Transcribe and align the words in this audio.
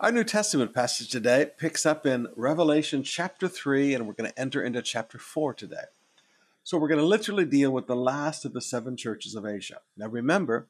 Our 0.00 0.10
New 0.10 0.24
Testament 0.24 0.72
passage 0.72 1.10
today 1.10 1.50
picks 1.58 1.84
up 1.84 2.06
in 2.06 2.28
Revelation 2.34 3.02
chapter 3.02 3.48
3, 3.48 3.92
and 3.92 4.06
we're 4.06 4.14
going 4.14 4.30
to 4.30 4.40
enter 4.40 4.62
into 4.62 4.80
chapter 4.80 5.18
4 5.18 5.52
today. 5.52 5.84
So 6.62 6.78
we're 6.78 6.88
going 6.88 7.00
to 7.00 7.06
literally 7.06 7.44
deal 7.44 7.70
with 7.70 7.86
the 7.86 7.94
last 7.94 8.46
of 8.46 8.54
the 8.54 8.62
seven 8.62 8.96
churches 8.96 9.34
of 9.34 9.44
Asia. 9.44 9.82
Now 9.98 10.06
remember, 10.06 10.68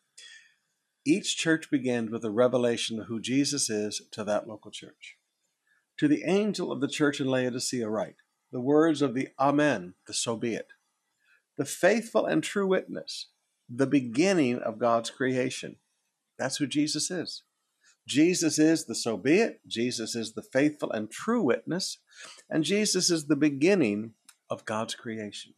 each 1.06 1.36
church 1.36 1.70
begins 1.70 2.10
with 2.10 2.24
a 2.24 2.30
revelation 2.32 2.98
of 2.98 3.06
who 3.06 3.20
Jesus 3.20 3.70
is 3.70 4.02
to 4.10 4.24
that 4.24 4.48
local 4.48 4.72
church. 4.72 5.16
To 5.98 6.08
the 6.08 6.24
angel 6.24 6.72
of 6.72 6.80
the 6.80 6.88
church 6.88 7.20
in 7.20 7.28
Laodicea, 7.28 7.88
write 7.88 8.16
the 8.50 8.60
words 8.60 9.00
of 9.00 9.14
the 9.14 9.28
Amen, 9.38 9.94
the 10.08 10.12
so 10.12 10.34
be 10.34 10.56
it, 10.56 10.72
the 11.56 11.64
faithful 11.64 12.26
and 12.26 12.42
true 12.42 12.66
witness, 12.66 13.28
the 13.68 13.86
beginning 13.86 14.58
of 14.58 14.80
God's 14.80 15.10
creation. 15.10 15.76
That's 16.36 16.56
who 16.56 16.66
Jesus 16.66 17.12
is. 17.12 17.44
Jesus 18.10 18.58
is 18.58 18.86
the 18.86 18.94
so 18.96 19.16
be 19.16 19.38
it, 19.38 19.60
Jesus 19.68 20.16
is 20.16 20.32
the 20.32 20.42
faithful 20.42 20.90
and 20.90 21.08
true 21.08 21.42
witness, 21.42 21.98
and 22.50 22.64
Jesus 22.64 23.08
is 23.08 23.26
the 23.26 23.36
beginning 23.36 24.14
of 24.50 24.64
God's 24.64 24.96
creation. 24.96 25.54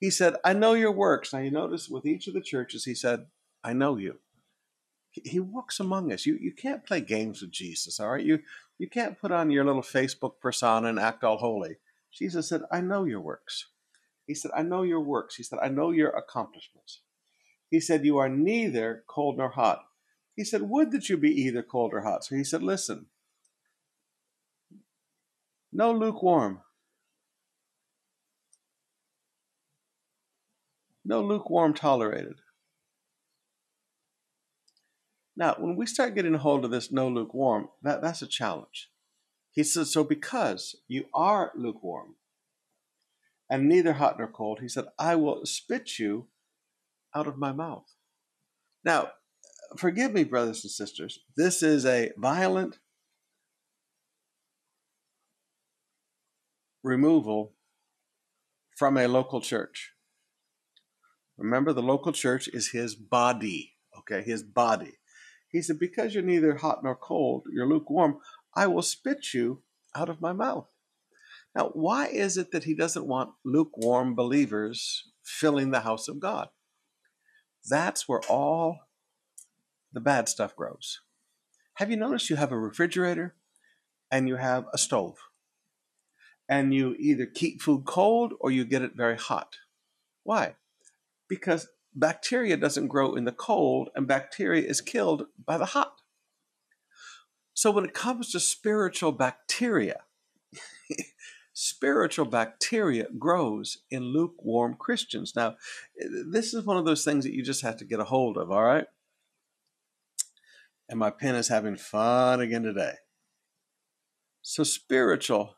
He 0.00 0.10
said, 0.10 0.34
I 0.44 0.52
know 0.52 0.74
your 0.74 0.90
works. 0.90 1.32
Now 1.32 1.38
you 1.38 1.52
notice 1.52 1.88
with 1.88 2.06
each 2.06 2.26
of 2.26 2.34
the 2.34 2.40
churches, 2.40 2.86
he 2.86 2.94
said, 2.94 3.26
I 3.62 3.72
know 3.72 3.96
you. 3.96 4.18
He 5.12 5.38
walks 5.38 5.78
among 5.78 6.12
us. 6.12 6.26
You, 6.26 6.36
you 6.40 6.52
can't 6.52 6.84
play 6.84 7.00
games 7.00 7.40
with 7.40 7.52
Jesus, 7.52 8.00
all 8.00 8.10
right? 8.10 8.24
You, 8.24 8.40
you 8.76 8.88
can't 8.88 9.20
put 9.20 9.30
on 9.30 9.52
your 9.52 9.64
little 9.64 9.82
Facebook 9.82 10.40
persona 10.40 10.88
and 10.88 10.98
act 10.98 11.22
all 11.22 11.36
holy. 11.36 11.76
Jesus 12.12 12.48
said, 12.48 12.62
I 12.72 12.80
know 12.80 13.04
your 13.04 13.20
works. 13.20 13.66
He 14.26 14.34
said, 14.34 14.50
I 14.56 14.62
know 14.62 14.82
your 14.82 15.00
works. 15.00 15.36
He 15.36 15.44
said, 15.44 15.60
I 15.62 15.68
know 15.68 15.92
your 15.92 16.10
accomplishments. 16.10 17.02
He 17.70 17.78
said, 17.78 18.04
You 18.04 18.18
are 18.18 18.28
neither 18.28 19.04
cold 19.06 19.38
nor 19.38 19.50
hot. 19.50 19.84
He 20.40 20.44
said, 20.44 20.62
Would 20.62 20.90
that 20.92 21.10
you 21.10 21.18
be 21.18 21.38
either 21.42 21.62
cold 21.62 21.92
or 21.92 22.00
hot. 22.00 22.24
So 22.24 22.34
he 22.34 22.44
said, 22.44 22.62
Listen, 22.62 23.08
no 25.70 25.92
lukewarm. 25.92 26.62
No 31.04 31.20
lukewarm 31.20 31.74
tolerated. 31.74 32.40
Now, 35.36 35.56
when 35.58 35.76
we 35.76 35.84
start 35.84 36.14
getting 36.14 36.34
a 36.34 36.38
hold 36.38 36.64
of 36.64 36.70
this 36.70 36.90
no 36.90 37.06
lukewarm, 37.06 37.68
that, 37.82 38.00
that's 38.00 38.22
a 38.22 38.26
challenge. 38.26 38.88
He 39.50 39.62
says, 39.62 39.92
So 39.92 40.04
because 40.04 40.74
you 40.88 41.04
are 41.12 41.52
lukewarm 41.54 42.14
and 43.50 43.68
neither 43.68 43.92
hot 43.92 44.16
nor 44.16 44.28
cold, 44.28 44.60
he 44.60 44.70
said, 44.70 44.86
I 44.98 45.16
will 45.16 45.44
spit 45.44 45.98
you 45.98 46.28
out 47.14 47.26
of 47.26 47.36
my 47.36 47.52
mouth. 47.52 47.92
Now, 48.82 49.10
forgive 49.76 50.12
me, 50.12 50.24
brothers 50.24 50.64
and 50.64 50.70
sisters. 50.70 51.20
This 51.36 51.62
is 51.62 51.84
a 51.86 52.10
violent 52.16 52.78
removal 56.82 57.54
from 58.76 58.96
a 58.96 59.08
local 59.08 59.40
church. 59.40 59.92
Remember, 61.36 61.72
the 61.72 61.82
local 61.82 62.12
church 62.12 62.48
is 62.48 62.70
his 62.70 62.94
body, 62.94 63.74
okay? 63.98 64.22
His 64.22 64.42
body. 64.42 64.92
He 65.50 65.62
said, 65.62 65.78
Because 65.78 66.14
you're 66.14 66.22
neither 66.22 66.56
hot 66.56 66.82
nor 66.82 66.94
cold, 66.94 67.44
you're 67.52 67.68
lukewarm, 67.68 68.18
I 68.54 68.66
will 68.66 68.82
spit 68.82 69.32
you 69.32 69.62
out 69.94 70.08
of 70.08 70.20
my 70.20 70.32
mouth. 70.32 70.66
Now, 71.54 71.70
why 71.72 72.06
is 72.06 72.36
it 72.36 72.52
that 72.52 72.64
he 72.64 72.74
doesn't 72.74 73.06
want 73.06 73.30
lukewarm 73.44 74.14
believers 74.14 75.10
filling 75.24 75.70
the 75.70 75.80
house 75.80 76.08
of 76.08 76.20
God? 76.20 76.48
That's 77.68 78.08
where 78.08 78.22
all 78.28 78.78
the 79.92 80.00
bad 80.00 80.28
stuff 80.28 80.54
grows. 80.56 81.00
Have 81.74 81.90
you 81.90 81.96
noticed 81.96 82.30
you 82.30 82.36
have 82.36 82.52
a 82.52 82.58
refrigerator 82.58 83.34
and 84.10 84.28
you 84.28 84.36
have 84.36 84.66
a 84.72 84.78
stove? 84.78 85.16
And 86.48 86.74
you 86.74 86.94
either 86.98 87.26
keep 87.26 87.62
food 87.62 87.84
cold 87.86 88.34
or 88.40 88.50
you 88.50 88.64
get 88.64 88.82
it 88.82 88.96
very 88.96 89.16
hot. 89.16 89.56
Why? 90.24 90.56
Because 91.28 91.68
bacteria 91.94 92.56
doesn't 92.56 92.88
grow 92.88 93.14
in 93.14 93.24
the 93.24 93.32
cold 93.32 93.90
and 93.94 94.06
bacteria 94.06 94.66
is 94.66 94.80
killed 94.80 95.26
by 95.44 95.58
the 95.58 95.66
hot. 95.66 95.94
So 97.54 97.70
when 97.70 97.84
it 97.84 97.94
comes 97.94 98.30
to 98.32 98.40
spiritual 98.40 99.12
bacteria, 99.12 100.00
spiritual 101.52 102.24
bacteria 102.24 103.06
grows 103.18 103.78
in 103.90 104.04
lukewarm 104.04 104.76
Christians. 104.78 105.34
Now, 105.36 105.56
this 106.26 106.54
is 106.54 106.64
one 106.64 106.78
of 106.78 106.84
those 106.84 107.04
things 107.04 107.24
that 107.24 107.34
you 107.34 107.42
just 107.42 107.62
have 107.62 107.76
to 107.78 107.84
get 107.84 108.00
a 108.00 108.04
hold 108.04 108.38
of, 108.38 108.50
all 108.50 108.64
right? 108.64 108.86
And 110.90 110.98
my 110.98 111.08
pen 111.08 111.36
is 111.36 111.48
having 111.48 111.76
fun 111.76 112.40
again 112.40 112.64
today. 112.64 112.94
So, 114.42 114.64
spiritual 114.64 115.54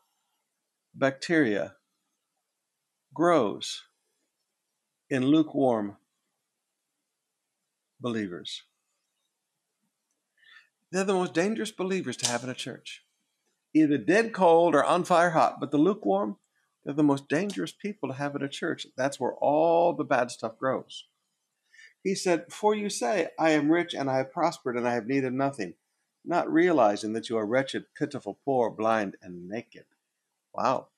bacteria 0.94 1.76
grows 3.14 3.82
in 5.08 5.24
lukewarm 5.24 5.96
believers. 7.98 8.64
They're 10.90 11.04
the 11.04 11.14
most 11.14 11.32
dangerous 11.32 11.70
believers 11.70 12.18
to 12.18 12.26
have 12.28 12.44
in 12.44 12.50
a 12.50 12.54
church. 12.54 13.02
Either 13.72 13.96
dead 13.96 14.34
cold 14.34 14.74
or 14.74 14.84
on 14.84 15.04
fire 15.04 15.30
hot, 15.30 15.58
but 15.60 15.70
the 15.70 15.78
lukewarm, 15.78 16.36
they're 16.84 16.92
the 16.92 17.02
most 17.02 17.28
dangerous 17.28 17.72
people 17.72 18.10
to 18.10 18.16
have 18.16 18.36
in 18.36 18.42
a 18.42 18.48
church. 18.48 18.86
That's 18.98 19.18
where 19.18 19.32
all 19.32 19.94
the 19.94 20.04
bad 20.04 20.30
stuff 20.30 20.58
grows. 20.58 21.06
He 22.02 22.14
said, 22.14 22.46
For 22.50 22.74
you 22.74 22.88
say, 22.88 23.28
I 23.38 23.50
am 23.50 23.70
rich 23.70 23.94
and 23.94 24.10
I 24.10 24.18
have 24.18 24.32
prospered 24.32 24.76
and 24.76 24.88
I 24.88 24.94
have 24.94 25.06
needed 25.06 25.32
nothing, 25.32 25.74
not 26.24 26.52
realizing 26.52 27.12
that 27.12 27.28
you 27.28 27.38
are 27.38 27.46
wretched, 27.46 27.94
pitiful, 27.96 28.38
poor, 28.44 28.70
blind, 28.70 29.16
and 29.22 29.48
naked. 29.48 29.84
Wow. 30.52 30.88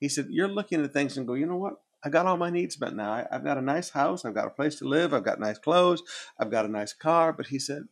He 0.00 0.08
said, 0.08 0.28
You're 0.30 0.48
looking 0.48 0.82
at 0.82 0.92
things 0.92 1.16
and 1.16 1.26
go, 1.26 1.34
You 1.34 1.46
know 1.46 1.56
what? 1.56 1.80
I 2.04 2.10
got 2.10 2.26
all 2.26 2.36
my 2.36 2.50
needs 2.50 2.78
met 2.78 2.94
now. 2.94 3.12
I, 3.12 3.26
have 3.30 3.44
got 3.44 3.56
a 3.56 3.62
nice 3.62 3.90
house. 3.90 4.24
I've 4.24 4.34
got 4.34 4.46
a 4.46 4.50
place 4.50 4.76
to 4.76 4.88
live. 4.88 5.14
I've 5.14 5.24
got 5.24 5.40
nice 5.40 5.58
clothes. 5.58 6.02
I've 6.38 6.50
got 6.50 6.66
a 6.66 6.70
nice 6.70 6.92
car. 6.92 7.32
But 7.32 7.46
he 7.46 7.58
said, 7.58 7.84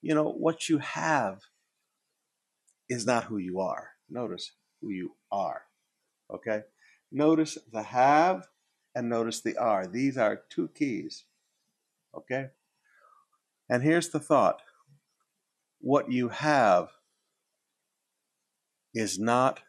You 0.00 0.14
know, 0.14 0.30
what 0.30 0.68
you 0.68 0.78
have 0.78 1.42
is 2.88 3.06
not 3.06 3.24
who 3.24 3.38
you 3.38 3.60
are. 3.60 3.90
Notice 4.08 4.52
who 4.80 4.90
you 4.90 5.14
are. 5.30 5.62
Okay? 6.32 6.62
Notice 7.10 7.58
the 7.72 7.82
have 7.82 8.46
and 8.94 9.08
notice 9.08 9.40
the 9.40 9.56
are. 9.56 9.86
These 9.86 10.16
are 10.16 10.42
two 10.48 10.68
keys. 10.68 11.24
Okay? 12.16 12.46
And 13.68 13.82
here's 13.82 14.08
the 14.08 14.20
thought 14.20 14.62
what 15.80 16.10
you 16.10 16.28
have 16.28 16.88
is 18.94 19.18
not 19.18 19.60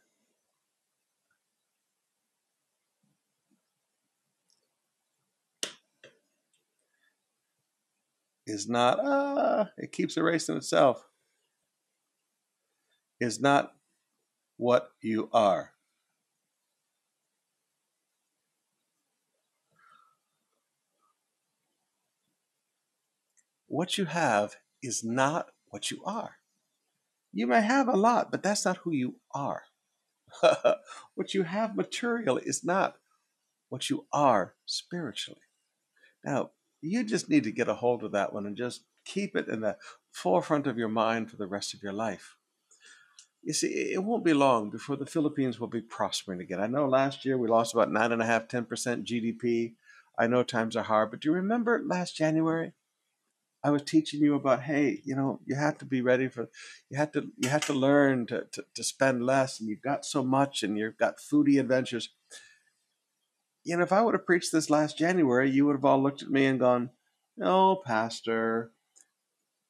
is 8.47 8.67
not 8.67 8.97
ah 9.03 9.69
it 9.78 9.91
keeps 9.91 10.17
erasing 10.17 10.57
itself 10.57 11.05
is 13.19 13.39
not 13.39 13.73
what 14.57 14.89
you 15.01 15.29
are 15.31 15.73
what 23.69 23.97
you 23.97 24.06
have 24.06 24.57
is 24.84 25.03
not 25.03 25.50
what 25.69 25.91
you 25.91 26.03
are. 26.03 26.38
You 27.31 27.47
may 27.47 27.62
have 27.62 27.88
a 27.88 27.96
lot, 27.96 28.31
but 28.31 28.44
that's 28.44 28.66
not 28.66 28.78
who 28.78 28.91
you 28.91 29.16
are. 29.34 29.63
what 31.16 31.34
you 31.34 31.44
have 31.44 31.75
material 31.75 32.38
is 32.38 32.63
not 32.63 32.96
what 33.69 33.90
you 33.90 34.06
are 34.12 34.56
spiritually. 34.66 35.41
Now, 36.25 36.52
you 36.81 37.03
just 37.03 37.29
need 37.29 37.44
to 37.44 37.52
get 37.52 37.69
a 37.69 37.75
hold 37.75 38.03
of 38.03 38.12
that 38.13 38.34
one 38.34 38.46
and 38.46 38.58
just 38.58 38.84
keep 39.06 39.35
it 39.35 39.47
in 39.47 39.62
the 39.62 39.78
forefront 40.12 40.66
of 40.66 40.78
your 40.78 40.90
mind 40.90 41.29
for 41.29 41.38
the 41.38 41.47
rest 41.47 41.74
of 41.74 41.84
your 41.84 41.94
life. 41.94 42.35
You 43.43 43.53
see, 43.53 43.67
it 43.67 44.03
won't 44.03 44.26
be 44.26 44.34
long 44.34 44.70
before 44.70 44.97
the 44.97 45.05
Philippines 45.05 45.59
will 45.59 45.67
be 45.67 45.82
prospering 45.82 46.41
again. 46.41 46.59
I 46.59 46.67
know 46.67 46.88
last 46.88 47.23
year 47.23 47.38
we 47.38 47.47
lost 47.47 47.73
about 47.73 47.90
9.5%, 47.90 48.49
10% 48.49 49.05
GDP. 49.05 49.73
I 50.17 50.28
know 50.28 50.43
times 50.43 50.76
are 50.76 50.84
hard, 50.84 51.11
but 51.11 51.22
do 51.22 51.29
you 51.29 51.35
remember 51.35 51.82
last 51.85 52.17
January? 52.17 52.73
I 53.64 53.72
was 53.72 53.84
teaching 53.84 54.22
you 54.22 54.35
about, 54.35 54.64
hey, 54.64 55.02
you 55.03 55.16
know, 55.16 55.41
you 55.46 55.56
have 55.56 55.78
to 55.79 55.85
be 55.85 56.02
ready 56.02 56.29
for, 56.29 56.50
you 56.90 56.97
have 56.97 57.11
to, 57.11 57.28
you 57.38 57.50
have 57.50 57.66
to 57.66 57.73
learn 57.73 58.26
to, 58.28 58.46
to, 58.53 58.64
to 58.73 58.84
spend 58.84 59.26
less, 59.26 59.59
and 59.59 59.67
you've 59.67 59.82
got 59.82 60.06
so 60.06 60.23
much, 60.23 60.64
and 60.64 60.78
you've 60.78 60.97
got 60.97 61.17
foodie 61.17 61.59
adventures. 61.59 62.09
You 63.66 63.76
know, 63.76 63.84
if 63.84 63.91
I 63.91 64.02
would 64.02 64.14
have 64.14 64.26
preached 64.26 64.53
this 64.53 64.70
last 64.70 64.97
January, 64.97 65.50
you 65.50 65.66
would 65.66 65.76
have 65.76 65.85
all 65.85 66.02
looked 66.02 66.23
at 66.23 66.29
me 66.29 66.46
and 66.46 66.59
gone, 66.59 66.91
"No, 67.35 67.82
Pastor, 67.85 68.72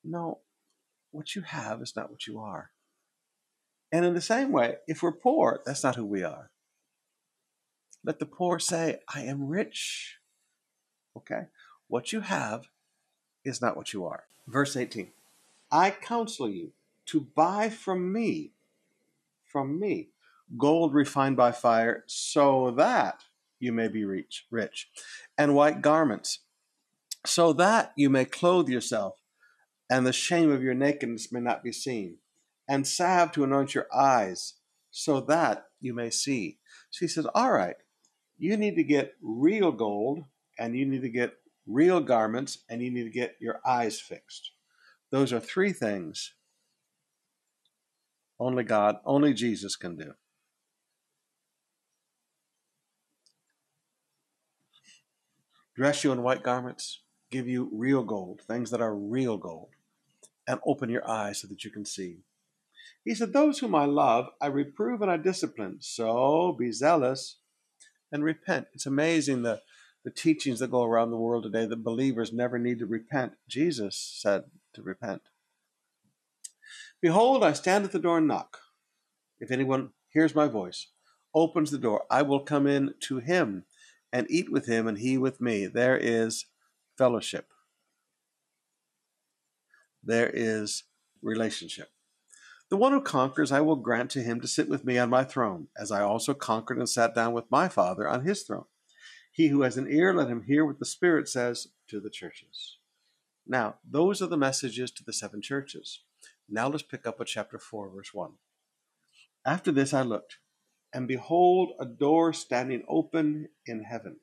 no, 0.04 0.42
what 1.12 1.36
you 1.36 1.42
have 1.42 1.82
is 1.82 1.96
not 1.96 2.12
what 2.12 2.28
you 2.28 2.40
are." 2.40 2.72
And 3.92 4.06
in 4.06 4.14
the 4.14 4.22
same 4.22 4.52
way, 4.52 4.78
if 4.88 5.02
we're 5.02 5.12
poor, 5.12 5.62
that's 5.66 5.84
not 5.84 5.96
who 5.96 6.06
we 6.06 6.24
are. 6.24 6.52
Let 8.04 8.20
the 8.20 8.28
poor 8.28 8.60
say, 8.60 9.00
"I 9.14 9.24
am 9.24 9.48
rich." 9.48 10.20
Okay, 11.18 11.48
what 11.88 12.14
you 12.14 12.22
have 12.22 12.68
is 13.50 13.62
not 13.62 13.76
what 13.76 13.92
you 13.94 14.06
are. 14.06 14.24
Verse 14.48 14.76
18 14.78 15.12
I 15.72 15.92
counsel 15.92 16.50
you 16.50 16.72
to 17.08 17.22
buy 17.36 17.70
from 17.70 18.14
me, 18.14 18.52
from 19.46 19.80
me, 19.80 20.10
gold 20.58 20.94
refined 20.94 21.38
by 21.38 21.52
fire, 21.52 22.04
so 22.08 22.72
that 22.72 23.24
you 23.60 23.72
may 23.72 23.88
be 23.88 24.06
rich, 24.06 24.46
rich, 24.50 24.90
and 25.38 25.56
white 25.56 25.82
garments, 25.82 26.40
so 27.26 27.52
that 27.54 27.92
you 27.96 28.10
may 28.10 28.26
clothe 28.26 28.70
yourself, 28.70 29.16
and 29.90 30.06
the 30.06 30.14
shame 30.14 30.52
of 30.52 30.64
your 30.64 30.74
nakedness 30.74 31.32
may 31.32 31.40
not 31.40 31.64
be 31.64 31.72
seen, 31.72 32.18
and 32.68 32.88
salve 32.88 33.32
to 33.34 33.44
anoint 33.44 33.76
your 33.76 33.88
eyes, 33.94 34.56
so 34.92 35.20
that 35.22 35.68
you 35.82 35.94
may 35.94 36.10
see. 36.10 36.58
So 36.90 37.00
he 37.02 37.08
says, 37.08 37.28
All 37.36 37.52
right, 37.52 37.76
you 38.38 38.56
need 38.58 38.76
to 38.76 38.84
get 38.84 39.16
real 39.22 39.72
gold, 39.72 40.24
and 40.58 40.76
you 40.76 40.86
need 40.86 41.02
to 41.02 41.10
get 41.10 41.34
real 41.70 42.02
garments, 42.02 42.60
and 42.70 42.82
you 42.82 42.92
need 42.92 43.04
to 43.04 43.10
get 43.10 43.38
your 43.40 43.62
eyes 43.66 44.02
fixed. 44.02 44.52
Those 45.12 45.32
are 45.32 45.40
three 45.40 45.72
things 45.72 46.34
only 48.40 48.64
God, 48.64 48.98
only 49.06 49.34
Jesus 49.34 49.76
can 49.76 49.98
do. 49.98 50.14
Dress 55.76 56.04
you 56.04 56.12
in 56.12 56.24
white 56.24 56.44
garments, 56.44 57.02
give 57.32 57.48
you 57.48 57.70
real 57.72 58.04
gold, 58.04 58.42
things 58.42 58.72
that 58.72 58.82
are 58.82 58.96
real 58.96 59.38
gold, 59.38 59.70
and 60.48 60.60
open 60.66 60.90
your 60.90 61.08
eyes 61.08 61.42
so 61.42 61.48
that 61.48 61.64
you 61.64 61.72
can 61.72 61.86
see. 61.86 62.20
He 63.04 63.14
said, 63.16 63.34
Those 63.34 63.60
whom 63.60 63.76
I 63.76 63.86
love, 63.86 64.28
I 64.42 64.48
reprove 64.48 65.02
and 65.02 65.12
I 65.12 65.18
discipline. 65.18 65.78
So 65.80 66.56
be 66.58 66.72
zealous 66.72 67.38
and 68.12 68.24
repent. 68.24 68.68
It's 68.74 68.86
amazing 68.86 69.44
the, 69.44 69.62
the 70.04 70.12
teachings 70.12 70.60
that 70.60 70.72
go 70.72 70.84
around 70.84 71.12
the 71.12 71.18
world 71.18 71.44
today 71.44 71.66
that 71.66 71.84
believers 71.84 72.32
never 72.32 72.58
need 72.58 72.80
to 72.80 72.86
repent. 72.86 73.34
Jesus 73.48 73.96
said 73.96 74.46
to 74.74 74.82
repent. 74.82 75.24
Behold, 77.02 77.44
I 77.44 77.54
stand 77.54 77.86
at 77.86 77.92
the 77.92 78.00
door 78.00 78.18
and 78.18 78.28
knock. 78.28 78.60
If 79.40 79.52
anyone 79.52 79.90
hears 80.10 80.36
my 80.36 80.48
voice, 80.48 80.88
opens 81.34 81.72
the 81.72 81.78
door, 81.78 82.04
I 82.10 82.22
will 82.22 82.42
come 82.42 82.68
in 82.68 82.94
to 83.02 83.20
him 83.20 83.66
and 84.12 84.28
eat 84.30 84.52
with 84.52 84.68
him 84.68 84.88
and 84.88 84.98
he 84.98 85.18
with 85.18 85.40
me. 85.40 85.68
There 85.68 85.98
is 85.98 86.46
fellowship. 86.98 87.48
There 90.04 90.30
is 90.34 90.84
relationship. 91.22 91.90
The 92.70 92.78
one 92.78 92.92
who 92.92 93.02
conquers, 93.02 93.52
I 93.52 93.62
will 93.62 93.76
grant 93.76 94.12
to 94.12 94.22
him 94.22 94.40
to 94.42 94.48
sit 94.48 94.70
with 94.70 94.86
me 94.86 94.98
on 94.98 95.10
my 95.10 95.24
throne, 95.24 95.68
as 95.78 95.92
I 95.92 96.02
also 96.02 96.34
conquered 96.34 96.78
and 96.78 96.88
sat 96.88 97.16
down 97.16 97.34
with 97.34 97.50
my 97.50 97.68
Father 97.68 98.08
on 98.08 98.26
his 98.26 98.44
throne. 98.44 98.66
He 99.32 99.48
who 99.48 99.62
has 99.62 99.78
an 99.78 99.88
ear, 99.90 100.14
let 100.14 100.28
him 100.28 100.44
hear 100.44 100.66
what 100.66 100.80
the 100.80 100.86
Spirit 100.86 101.30
says 101.30 101.68
to 101.88 102.00
the 102.00 102.10
churches. 102.10 102.78
Now, 103.48 103.76
those 103.90 104.22
are 104.22 104.28
the 104.28 104.38
messages 104.38 104.92
to 104.92 105.04
the 105.04 105.14
seven 105.14 105.42
churches. 105.42 106.02
Now 106.48 106.68
let's 106.68 106.84
pick 106.84 107.06
up 107.06 107.22
at 107.22 107.28
chapter 107.28 107.58
4, 107.58 107.90
verse 107.90 108.14
1. 108.14 108.32
After 109.46 109.72
this 109.72 109.94
I 109.94 110.02
looked, 110.02 110.38
and 110.94 111.08
behold, 111.08 111.74
a 111.80 111.86
door 111.86 112.34
standing 112.34 112.84
open 112.88 113.50
in 113.66 113.84
heaven. 113.84 114.18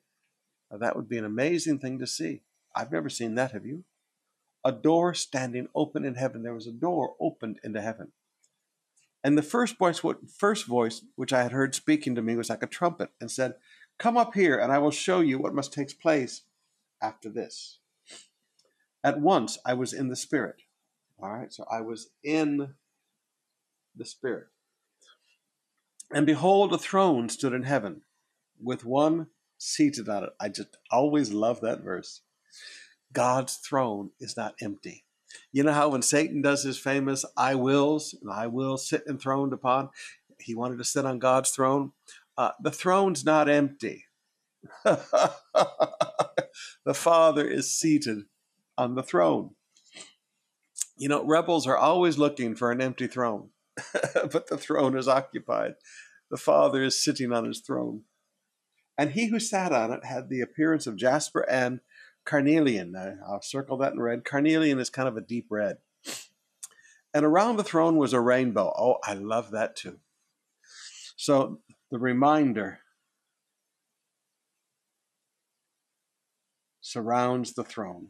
Now, 0.69 0.77
that 0.77 0.95
would 0.95 1.07
be 1.07 1.17
an 1.17 1.25
amazing 1.25 1.79
thing 1.79 1.99
to 1.99 2.07
see. 2.07 2.41
I've 2.75 2.91
never 2.91 3.09
seen 3.09 3.35
that, 3.35 3.51
have 3.51 3.65
you? 3.65 3.85
A 4.63 4.71
door 4.71 5.13
standing 5.13 5.69
open 5.73 6.03
in 6.03 6.15
heaven. 6.15 6.43
There 6.43 6.53
was 6.53 6.67
a 6.67 6.71
door 6.71 7.15
opened 7.19 7.59
into 7.63 7.81
heaven. 7.81 8.11
And 9.23 9.37
the 9.37 9.43
first 9.43 9.77
voice, 9.77 10.01
first 10.37 10.65
voice 10.65 11.03
which 11.15 11.33
I 11.33 11.43
had 11.43 11.51
heard 11.51 11.73
speaking 11.73 12.15
to 12.15 12.21
me 12.21 12.35
was 12.35 12.49
like 12.49 12.63
a 12.63 12.67
trumpet 12.67 13.11
and 13.19 13.31
said, 13.31 13.55
Come 13.97 14.17
up 14.17 14.35
here, 14.35 14.57
and 14.57 14.71
I 14.71 14.77
will 14.77 14.91
show 14.91 15.21
you 15.21 15.39
what 15.39 15.55
must 15.55 15.73
take 15.73 15.99
place 15.99 16.43
after 17.01 17.29
this. 17.29 17.79
At 19.03 19.19
once 19.19 19.57
I 19.65 19.73
was 19.73 19.93
in 19.93 20.09
the 20.09 20.15
Spirit. 20.15 20.61
All 21.19 21.31
right, 21.31 21.51
so 21.51 21.65
I 21.71 21.81
was 21.81 22.09
in 22.23 22.75
the 23.95 24.05
Spirit. 24.05 24.47
And 26.11 26.25
behold, 26.25 26.73
a 26.73 26.77
throne 26.77 27.27
stood 27.29 27.53
in 27.53 27.63
heaven 27.63 28.01
with 28.61 28.85
one 28.85 29.27
seated 29.57 30.07
on 30.07 30.25
it. 30.25 30.29
I 30.39 30.49
just 30.49 30.77
always 30.91 31.31
love 31.31 31.61
that 31.61 31.81
verse. 31.81 32.21
God's 33.13 33.55
throne 33.57 34.11
is 34.19 34.37
not 34.37 34.55
empty. 34.61 35.05
You 35.51 35.63
know 35.63 35.73
how 35.73 35.89
when 35.89 36.01
Satan 36.01 36.41
does 36.41 36.63
his 36.63 36.77
famous 36.77 37.25
I 37.35 37.55
wills, 37.55 38.15
and 38.21 38.31
I 38.31 38.47
will 38.47 38.77
sit 38.77 39.03
enthroned 39.07 39.53
upon, 39.53 39.89
he 40.39 40.55
wanted 40.55 40.77
to 40.77 40.83
sit 40.83 41.05
on 41.05 41.19
God's 41.19 41.51
throne. 41.51 41.91
Uh, 42.37 42.51
the 42.61 42.71
throne's 42.71 43.25
not 43.25 43.49
empty. 43.49 44.05
the 44.83 45.33
Father 46.93 47.47
is 47.47 47.75
seated 47.75 48.23
on 48.77 48.95
the 48.95 49.03
throne. 49.03 49.51
You 50.97 51.09
know, 51.09 51.25
rebels 51.25 51.67
are 51.67 51.77
always 51.77 52.17
looking 52.17 52.55
for 52.55 52.71
an 52.71 52.81
empty 52.81 53.07
throne. 53.07 53.49
but 54.31 54.47
the 54.47 54.57
throne 54.57 54.97
is 54.97 55.07
occupied. 55.07 55.75
The 56.29 56.37
Father 56.37 56.83
is 56.83 57.03
sitting 57.03 57.31
on 57.31 57.45
his 57.45 57.61
throne. 57.61 58.03
And 58.97 59.11
he 59.11 59.27
who 59.27 59.39
sat 59.39 59.71
on 59.71 59.91
it 59.91 60.05
had 60.05 60.29
the 60.29 60.41
appearance 60.41 60.87
of 60.87 60.95
jasper 60.95 61.47
and 61.49 61.81
carnelian. 62.25 62.95
I'll 63.27 63.41
circle 63.41 63.77
that 63.77 63.93
in 63.93 63.99
red. 63.99 64.25
Carnelian 64.25 64.79
is 64.79 64.89
kind 64.89 65.07
of 65.07 65.15
a 65.15 65.21
deep 65.21 65.47
red. 65.49 65.77
And 67.13 67.25
around 67.25 67.57
the 67.57 67.63
throne 67.63 67.97
was 67.97 68.13
a 68.13 68.19
rainbow. 68.19 68.73
Oh, 68.77 68.97
I 69.03 69.13
love 69.13 69.51
that 69.51 69.75
too. 69.75 69.99
So 71.15 71.61
the 71.91 71.99
reminder 71.99 72.79
surrounds 76.81 77.53
the 77.53 77.63
throne. 77.63 78.09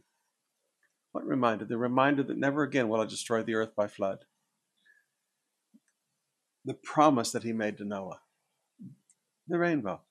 What 1.11 1.25
reminder? 1.25 1.65
The 1.65 1.77
reminder 1.77 2.23
that 2.23 2.37
never 2.37 2.63
again 2.63 2.89
will 2.89 3.01
I 3.01 3.05
destroy 3.05 3.43
the 3.43 3.55
earth 3.55 3.75
by 3.75 3.87
flood 3.87 4.25
the 6.67 6.73
promise 6.73 7.31
that 7.31 7.43
he 7.43 7.53
made 7.53 7.77
to 7.77 7.85
Noah. 7.85 8.19
The 9.47 9.57
rainbow. 9.57 10.01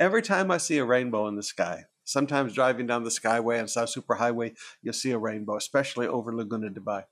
Every 0.00 0.22
time 0.22 0.50
I 0.50 0.56
see 0.56 0.78
a 0.78 0.84
rainbow 0.86 1.28
in 1.28 1.36
the 1.36 1.42
sky, 1.42 1.84
sometimes 2.02 2.54
driving 2.54 2.86
down 2.86 3.04
the 3.04 3.10
Skyway 3.10 3.60
and 3.60 3.68
South 3.68 3.94
Superhighway, 3.94 4.56
you'll 4.82 4.94
see 4.94 5.10
a 5.10 5.18
rainbow, 5.18 5.56
especially 5.56 6.06
over 6.06 6.34
Laguna 6.34 6.70
de 6.70 6.80
Bay. 6.80 7.02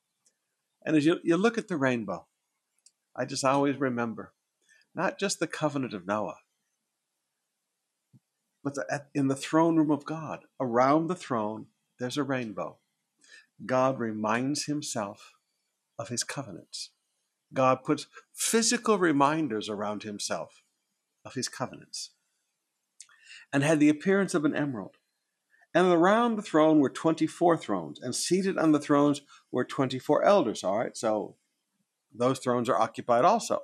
And 0.83 0.97
as 0.97 1.05
you, 1.05 1.19
you 1.23 1.37
look 1.37 1.59
at 1.59 1.69
the 1.69 1.77
rainbow, 1.77 2.27
I 3.15 3.27
just 3.27 3.45
always 3.45 3.77
remember 3.77 4.33
not 4.99 5.17
just 5.17 5.39
the 5.39 5.47
covenant 5.47 5.95
of 5.95 6.09
Noah, 6.09 6.39
but 8.65 8.75
the, 8.75 9.05
in 9.15 9.29
the 9.29 9.37
throne 9.37 9.77
room 9.77 9.93
of 9.93 10.05
God, 10.05 10.41
around 10.59 11.07
the 11.07 11.15
throne, 11.15 11.67
there's 12.01 12.17
a 12.17 12.25
rainbow. 12.25 12.79
God 13.65 14.01
reminds 14.01 14.65
himself 14.65 15.35
of 16.01 16.09
his 16.09 16.25
covenants. 16.25 16.91
God 17.55 17.85
puts 17.85 18.09
physical 18.35 18.99
reminders 18.99 19.69
around 19.69 20.03
himself 20.03 20.65
of 21.25 21.35
his 21.35 21.49
covenants 21.49 22.11
and 23.53 23.63
had 23.63 23.79
the 23.79 23.89
appearance 23.89 24.35
of 24.35 24.45
an 24.45 24.57
emerald. 24.57 24.97
And 25.73 25.87
around 25.87 26.35
the 26.35 26.43
throne 26.43 26.81
were 26.81 26.91
24 26.91 27.57
thrones, 27.59 28.01
and 28.01 28.17
seated 28.17 28.59
on 28.59 28.73
the 28.73 28.81
thrones 28.81 29.21
were 29.53 29.65
24 29.65 30.25
elders. 30.25 30.65
All 30.65 30.79
right, 30.79 30.97
so 30.97 31.37
those 32.13 32.41
thrones 32.41 32.69
are 32.69 32.81
occupied 32.81 33.25
also, 33.25 33.63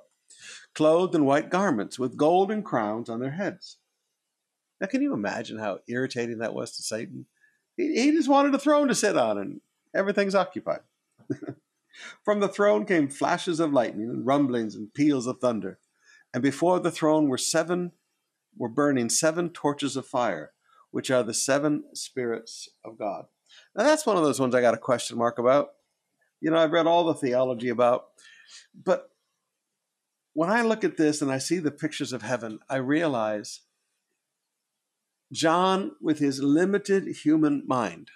clothed 0.73 1.15
in 1.15 1.25
white 1.25 1.49
garments 1.49 1.97
with 1.97 2.17
golden 2.17 2.63
crowns 2.63 3.09
on 3.09 3.19
their 3.19 3.31
heads. 3.31 3.77
Now, 4.79 4.87
can 4.87 5.01
you 5.01 5.13
imagine 5.13 5.59
how 5.59 5.79
irritating 5.87 6.39
that 6.39 6.53
was 6.53 6.75
to 6.75 6.83
Satan? 6.83 7.25
He, 7.77 8.01
he 8.01 8.11
just 8.11 8.29
wanted 8.29 8.53
a 8.53 8.59
throne 8.59 8.87
to 8.87 8.95
sit 8.95 9.17
on, 9.17 9.37
and 9.37 9.61
everything's 9.93 10.35
occupied. 10.35 10.81
From 12.23 12.39
the 12.39 12.49
throne 12.49 12.85
came 12.85 13.07
flashes 13.07 13.59
of 13.59 13.71
lightning 13.71 14.09
and 14.09 14.25
rumblings 14.25 14.75
and 14.75 14.93
peals 14.93 15.27
of 15.27 15.39
thunder. 15.39 15.79
And 16.33 16.43
before 16.43 16.79
the 16.79 16.91
throne 16.91 17.29
were 17.29 17.37
seven 17.37 17.93
were 18.57 18.69
burning 18.69 19.09
seven 19.09 19.49
torches 19.49 19.95
of 19.95 20.05
fire, 20.05 20.51
which 20.91 21.11
are 21.11 21.23
the 21.23 21.33
seven 21.33 21.83
spirits 21.93 22.69
of 22.83 22.97
God. 22.97 23.25
Now 23.75 23.83
that's 23.83 24.05
one 24.05 24.17
of 24.17 24.23
those 24.23 24.39
ones 24.39 24.55
I 24.55 24.61
got 24.61 24.73
a 24.73 24.77
question 24.77 25.17
mark 25.17 25.37
about. 25.37 25.69
You 26.41 26.51
know, 26.51 26.57
I've 26.57 26.71
read 26.71 26.87
all 26.87 27.05
the 27.05 27.13
theology 27.13 27.69
about, 27.69 28.07
but 28.73 29.09
when 30.35 30.49
I 30.49 30.61
look 30.61 30.83
at 30.83 30.97
this 30.97 31.21
and 31.21 31.31
I 31.31 31.37
see 31.37 31.59
the 31.59 31.71
pictures 31.71 32.11
of 32.11 32.21
heaven, 32.21 32.59
I 32.69 32.75
realize 32.75 33.61
John, 35.31 35.93
with 36.01 36.19
his 36.19 36.43
limited 36.43 37.07
human 37.23 37.63
mind, 37.65 38.11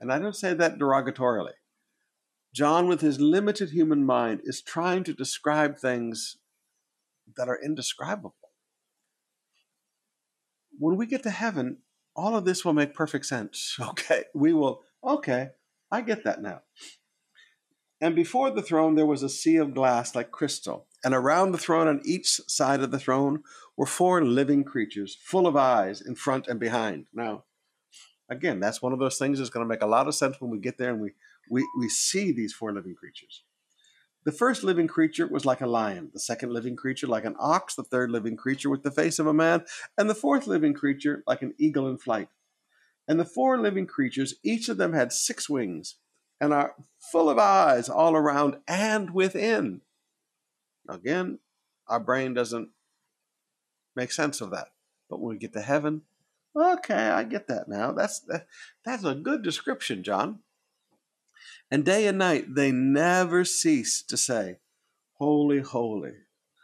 and 0.00 0.10
I 0.10 0.18
don't 0.18 0.34
say 0.34 0.54
that 0.54 0.78
derogatorily, 0.78 1.52
John, 2.54 2.88
with 2.88 3.02
his 3.02 3.20
limited 3.20 3.70
human 3.70 4.04
mind, 4.04 4.40
is 4.44 4.62
trying 4.62 5.04
to 5.04 5.12
describe 5.12 5.76
things 5.76 6.38
that 7.36 7.48
are 7.48 7.60
indescribable. 7.62 8.34
When 10.78 10.96
we 10.96 11.06
get 11.06 11.22
to 11.24 11.30
heaven, 11.30 11.78
all 12.16 12.34
of 12.34 12.46
this 12.46 12.64
will 12.64 12.72
make 12.72 12.94
perfect 12.94 13.26
sense. 13.26 13.76
Okay, 13.90 14.24
we 14.34 14.54
will, 14.54 14.82
okay, 15.04 15.50
I 15.90 16.00
get 16.00 16.24
that 16.24 16.40
now. 16.40 16.62
And 18.00 18.16
before 18.16 18.50
the 18.50 18.62
throne, 18.62 18.94
there 18.94 19.06
was 19.06 19.22
a 19.22 19.28
sea 19.28 19.56
of 19.56 19.74
glass 19.74 20.14
like 20.14 20.30
crystal. 20.30 20.87
And 21.04 21.14
around 21.14 21.52
the 21.52 21.58
throne, 21.58 21.86
on 21.86 22.00
each 22.04 22.40
side 22.48 22.80
of 22.80 22.90
the 22.90 22.98
throne, 22.98 23.42
were 23.76 23.86
four 23.86 24.24
living 24.24 24.64
creatures, 24.64 25.16
full 25.20 25.46
of 25.46 25.56
eyes 25.56 26.00
in 26.00 26.16
front 26.16 26.48
and 26.48 26.58
behind. 26.58 27.06
Now, 27.14 27.44
again, 28.28 28.58
that's 28.60 28.82
one 28.82 28.92
of 28.92 28.98
those 28.98 29.18
things 29.18 29.38
that's 29.38 29.50
going 29.50 29.64
to 29.64 29.68
make 29.68 29.82
a 29.82 29.86
lot 29.86 30.08
of 30.08 30.14
sense 30.14 30.40
when 30.40 30.50
we 30.50 30.58
get 30.58 30.78
there 30.78 30.90
and 30.90 31.00
we 31.00 31.12
we, 31.50 31.66
we 31.78 31.88
see 31.88 32.32
these 32.32 32.52
four 32.52 32.72
living 32.72 32.94
creatures. 32.94 33.42
The 34.24 34.32
first 34.32 34.62
living 34.62 34.88
creature 34.88 35.26
was 35.26 35.46
like 35.46 35.60
a 35.60 35.66
lion, 35.66 36.10
the 36.12 36.20
second 36.20 36.52
living 36.52 36.76
creature 36.76 37.06
like 37.06 37.24
an 37.24 37.36
ox, 37.38 37.74
the 37.74 37.82
third 37.82 38.10
living 38.10 38.36
creature 38.36 38.68
with 38.68 38.82
the 38.82 38.90
face 38.90 39.18
of 39.18 39.26
a 39.26 39.32
man, 39.32 39.64
and 39.96 40.10
the 40.10 40.14
fourth 40.14 40.46
living 40.46 40.74
creature 40.74 41.22
like 41.26 41.40
an 41.40 41.54
eagle 41.58 41.88
in 41.88 41.96
flight. 41.96 42.28
And 43.06 43.18
the 43.18 43.24
four 43.24 43.58
living 43.58 43.86
creatures, 43.86 44.34
each 44.42 44.68
of 44.68 44.76
them 44.76 44.92
had 44.92 45.12
six 45.12 45.48
wings 45.48 45.96
and 46.40 46.52
are 46.52 46.74
full 47.10 47.30
of 47.30 47.38
eyes 47.38 47.88
all 47.88 48.14
around 48.14 48.56
and 48.68 49.14
within. 49.14 49.80
Again, 50.88 51.38
our 51.86 52.00
brain 52.00 52.34
doesn't 52.34 52.70
make 53.94 54.12
sense 54.12 54.40
of 54.40 54.50
that. 54.50 54.68
But 55.10 55.20
when 55.20 55.34
we 55.34 55.38
get 55.38 55.52
to 55.54 55.60
heaven, 55.60 56.02
okay, 56.56 57.08
I 57.08 57.24
get 57.24 57.48
that 57.48 57.68
now. 57.68 57.92
That's 57.92 58.20
that, 58.20 58.46
that's 58.84 59.04
a 59.04 59.14
good 59.14 59.42
description, 59.42 60.02
John. 60.02 60.40
And 61.70 61.84
day 61.84 62.06
and 62.06 62.18
night 62.18 62.54
they 62.54 62.72
never 62.72 63.44
cease 63.44 64.02
to 64.02 64.16
say, 64.16 64.58
"Holy, 65.14 65.60
holy." 65.60 66.12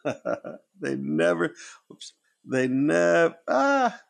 they 0.80 0.96
never, 0.96 1.54
oops, 1.90 2.12
they 2.44 2.68
never, 2.68 3.36
ah, 3.48 4.00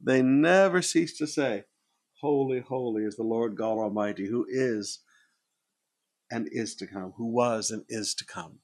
they 0.00 0.22
never 0.22 0.80
cease 0.80 1.16
to 1.18 1.26
say, 1.26 1.64
Holy, 2.20 2.60
holy 2.60 3.04
is 3.04 3.16
the 3.16 3.22
Lord 3.22 3.56
God 3.56 3.78
Almighty, 3.78 4.26
who 4.28 4.46
is 4.48 5.00
and 6.30 6.48
is 6.52 6.74
to 6.76 6.86
come, 6.86 7.14
who 7.16 7.26
was 7.26 7.70
and 7.70 7.84
is 7.88 8.14
to 8.16 8.24
come. 8.24 8.60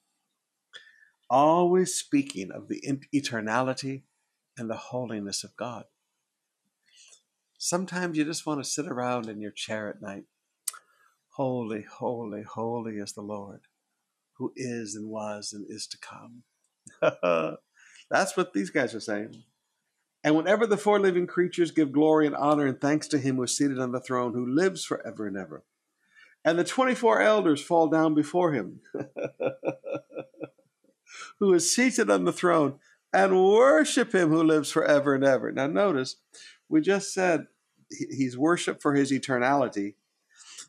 Always 1.29 1.95
speaking 1.95 2.51
of 2.53 2.69
the 2.69 2.81
eternality 3.15 4.03
and 4.57 4.71
the 4.71 4.77
holiness 4.77 5.43
of 5.43 5.57
God. 5.57 5.85
Sometimes 7.59 8.17
you 8.17 8.25
just 8.25 8.47
want 8.47 8.63
to 8.63 8.69
sit 8.69 8.87
around 8.87 9.29
in 9.29 9.41
your 9.41 9.51
chair 9.51 9.89
at 9.89 10.01
night. 10.01 10.25
Holy, 11.31 11.83
holy, 11.83 12.43
holy 12.43 12.95
is 12.95 13.13
the 13.13 13.23
Lord, 13.23 13.63
who 14.35 14.53
is 14.57 14.95
and 14.95 15.09
was 15.09 15.53
and 15.53 15.67
is 15.69 15.87
to 15.89 15.99
come. 15.99 16.45
That's 18.11 18.37
what 18.37 18.53
these 18.53 18.71
guys 18.71 18.95
are 18.95 19.01
saying. 19.01 19.43
And 20.23 20.37
whenever 20.37 20.67
the 20.67 20.77
four 20.77 21.01
living 21.01 21.27
creatures 21.27 21.71
give 21.71 21.93
glory 21.93 22.27
and 22.27 22.37
honor 22.37 22.67
and 22.67 22.81
thanks 22.81 23.09
to 23.09 23.19
him 23.19 23.37
who 23.37 23.45
is 23.45 23.57
seated 23.57 23.79
on 23.79 23.93
the 23.93 24.01
throne, 24.01 24.33
who 24.33 24.47
lives 24.47 24.85
forever 24.85 25.27
and 25.27 25.37
ever, 25.37 25.65
and 26.45 26.59
the 26.59 26.65
24 26.65 27.21
elders 27.23 27.61
fall 27.61 27.89
down 27.89 28.15
before 28.15 28.53
him, 28.53 28.81
who 31.39 31.53
is 31.55 31.75
seated 31.75 32.11
on 32.11 32.25
the 32.25 32.33
throne, 32.33 32.79
and 33.13 33.43
worship 33.43 34.15
him 34.15 34.31
who 34.31 34.43
lives 34.43 34.71
forever 34.71 35.15
and 35.15 35.25
ever. 35.25 35.51
Now, 35.53 35.67
notice, 35.67 36.17
we 36.69 36.81
just 36.81 37.13
said 37.15 37.47
he's 37.89 38.37
worshiped 38.37 38.83
for 38.83 38.95
his 38.95 39.13
eternality. 39.13 39.95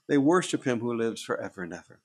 They 0.08 0.18
worship 0.18 0.64
him 0.64 0.80
who 0.80 0.94
lives 0.94 1.22
forever 1.22 1.64
and 1.64 1.74
ever. 1.74 2.00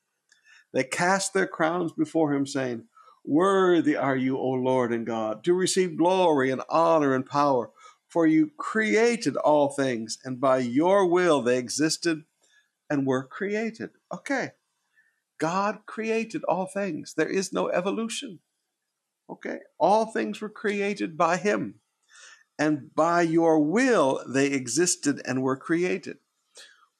They 0.73 0.85
cast 0.85 1.35
their 1.35 1.47
crowns 1.47 1.93
before 1.93 2.35
him, 2.35 2.47
saying, 2.47 2.85
Worthy 3.25 3.97
are 3.97 4.17
you, 4.17 4.37
O 4.39 4.51
Lord 4.51 4.93
and 4.93 5.07
God, 5.07 5.45
to 5.45 5.55
receive 5.55 5.97
glory 5.97 6.51
and 6.51 6.63
honor 6.69 7.15
and 7.15 7.25
power, 7.25 7.71
for 8.09 8.27
you 8.27 8.51
created 8.57 9.37
all 9.37 9.69
things, 9.69 10.19
and 10.25 10.41
by 10.41 10.59
your 10.59 11.07
will 11.07 11.41
they 11.41 11.59
existed 11.59 12.25
and 12.91 13.07
were 13.07 13.23
created. 13.23 13.91
Okay. 14.13 14.53
God 15.43 15.81
created 15.87 16.45
all 16.45 16.67
things. 16.67 17.15
There 17.17 17.29
is 17.29 17.53
no 17.53 17.69
evolution. 17.69 18.39
Okay. 19.29 19.59
All 19.79 20.07
things 20.07 20.41
were 20.41 20.49
created 20.49 21.17
by 21.17 21.37
Him. 21.37 21.81
And 22.59 22.95
by 22.95 23.23
your 23.23 23.61
will 23.61 24.23
they 24.29 24.47
existed 24.47 25.21
and 25.27 25.43
were 25.43 25.57
created. 25.57 26.19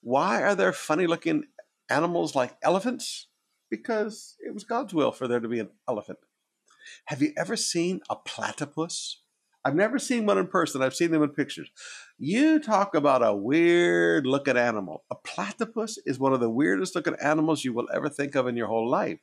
Why 0.01 0.43
are 0.43 0.57
there 0.57 0.73
funny 0.73 1.07
looking 1.07 1.45
animals 1.89 2.35
like 2.35 2.57
elephants? 2.63 3.29
because 3.73 4.37
it 4.39 4.53
was 4.53 4.65
God's 4.65 4.93
will 4.93 5.13
for 5.13 5.27
there 5.27 5.41
to 5.41 5.49
be 5.49 5.59
an 5.59 5.71
elephant. 5.89 6.19
Have 7.07 7.23
you 7.23 7.33
ever 7.39 7.57
seen 7.57 8.03
a 8.11 8.17
platypus? 8.17 9.22
I've 9.65 9.75
never 9.75 9.99
seen 9.99 10.27
one 10.27 10.39
in 10.39 10.49
person. 10.49 10.83
I've 10.83 10.95
seen 10.95 11.13
them 11.13 11.23
in 11.23 11.31
pictures. 11.31 11.71
You 12.19 12.59
talk 12.59 12.95
about 12.95 13.25
a 13.25 13.35
weird 13.35 14.27
looking 14.27 14.57
animal. 14.57 15.05
A 15.11 15.15
platypus 15.15 15.99
is 16.05 16.19
one 16.19 16.33
of 16.33 16.41
the 16.41 16.51
weirdest 16.51 16.97
looking 16.97 17.17
animals 17.23 17.65
you 17.65 17.73
will 17.73 17.89
ever 17.95 18.09
think 18.09 18.35
of 18.35 18.49
in 18.49 18.57
your 18.57 18.67
whole 18.67 18.89
life. 18.89 19.21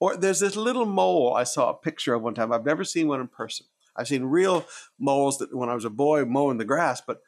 Or 0.00 0.16
there's 0.16 0.40
this 0.40 0.56
little 0.56 0.84
mole 0.84 1.34
I 1.34 1.44
saw 1.44 1.70
a 1.70 1.74
picture 1.74 2.14
of 2.14 2.22
one 2.22 2.34
time. 2.34 2.52
I've 2.52 2.66
never 2.66 2.84
seen 2.84 3.08
one 3.08 3.20
in 3.20 3.28
person. 3.28 3.66
I've 3.96 4.08
seen 4.08 4.24
real 4.24 4.66
moles 4.98 5.38
that 5.38 5.54
when 5.54 5.68
I 5.68 5.74
was 5.74 5.84
a 5.84 5.90
boy 5.90 6.24
mowing 6.24 6.58
the 6.58 6.64
grass, 6.64 7.00
but 7.00 7.20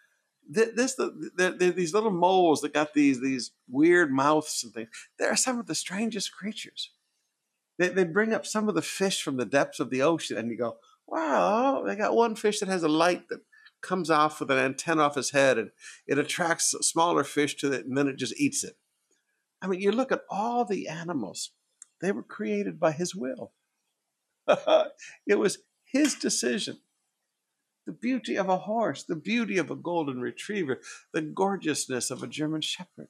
this 0.49 0.95
the, 0.95 1.31
the, 1.37 1.51
the, 1.59 1.71
these 1.71 1.95
little 1.95 2.11
moles 2.11 2.61
that 2.61 2.75
got 2.75 2.95
these 2.95 3.21
these 3.21 3.53
weird 3.69 4.13
mouths 4.13 4.63
and 4.63 4.73
things. 4.73 4.89
They 5.19 5.25
are 5.25 5.37
some 5.37 5.59
of 5.59 5.67
the 5.67 5.75
strangest 5.75 6.33
creatures. 6.33 6.93
They, 7.79 7.89
they 7.89 8.05
bring 8.05 8.33
up 8.33 8.47
some 8.47 8.69
of 8.69 8.75
the 8.75 8.83
fish 8.83 9.23
from 9.23 9.37
the 9.37 9.45
depths 9.45 9.81
of 9.81 9.91
the 9.91 10.03
ocean, 10.03 10.37
and 10.37 10.51
you 10.51 10.57
go, 10.57 10.77
"Wow!" 11.07 11.85
They 11.87 11.97
got 11.97 12.15
one 12.15 12.37
fish 12.37 12.61
that 12.61 12.69
has 12.69 12.83
a 12.83 12.89
light 12.89 13.29
that 13.29 13.41
comes 13.81 14.11
off 14.11 14.41
with 14.41 14.51
an 14.51 14.59
antenna 14.59 15.03
off 15.03 15.15
his 15.15 15.31
head, 15.31 15.59
and 15.59 15.71
it 16.07 16.19
attracts 16.19 16.75
smaller 16.81 17.25
fish 17.25 17.57
to 17.57 17.73
it, 17.73 17.87
and 17.87 17.97
then 17.97 18.09
it 18.09 18.17
just 18.17 18.39
eats 18.39 18.65
it. 18.65 18.79
I 19.63 19.69
mean, 19.69 19.81
you 19.81 19.93
look 19.93 20.13
at 20.13 20.25
all 20.29 20.65
the 20.65 20.89
animals; 20.89 21.53
they 22.01 22.13
were 22.13 22.23
created 22.23 22.79
by 22.79 22.93
His 22.93 23.15
will. 23.15 23.53
it 25.27 25.39
was 25.39 25.59
His 25.85 26.15
decision 26.15 26.81
the 27.87 27.93
beauty 27.93 28.37
of 28.37 28.49
a 28.49 28.59
horse, 28.59 29.05
the 29.05 29.17
beauty 29.17 29.59
of 29.59 29.71
a 29.71 29.77
golden 29.77 30.21
retriever, 30.21 30.81
the 31.13 31.23
gorgeousness 31.23 32.11
of 32.11 32.23
a 32.23 32.27
German 32.27 32.61
shepherd, 32.61 33.09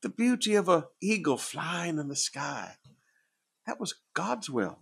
the 0.00 0.08
beauty 0.08 0.54
of 0.54 0.68
an 0.68 0.84
eagle 1.02 1.36
flying 1.36 1.98
in 1.98 2.08
the 2.08 2.16
sky. 2.16 2.76
That 3.66 3.78
was 3.78 4.00
God's 4.14 4.48
will. 4.48 4.78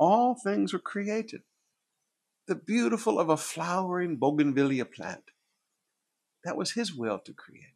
All 0.00 0.34
things 0.34 0.72
were 0.72 0.80
created. 0.80 1.42
The 2.48 2.56
beautiful 2.56 3.20
of 3.20 3.28
a 3.28 3.36
flowering 3.36 4.16
bougainvillea 4.16 4.86
plant. 4.86 5.30
That 6.42 6.56
was 6.56 6.72
his 6.72 6.92
will 6.92 7.20
to 7.20 7.32
create. 7.32 7.66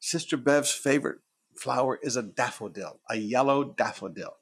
Sister 0.00 0.38
Bev's 0.38 0.72
favorite 0.72 1.18
flower 1.58 1.98
is 2.02 2.16
a 2.16 2.22
daffodil, 2.22 3.00
a 3.10 3.16
yellow 3.16 3.64
daffodil. 3.64 4.36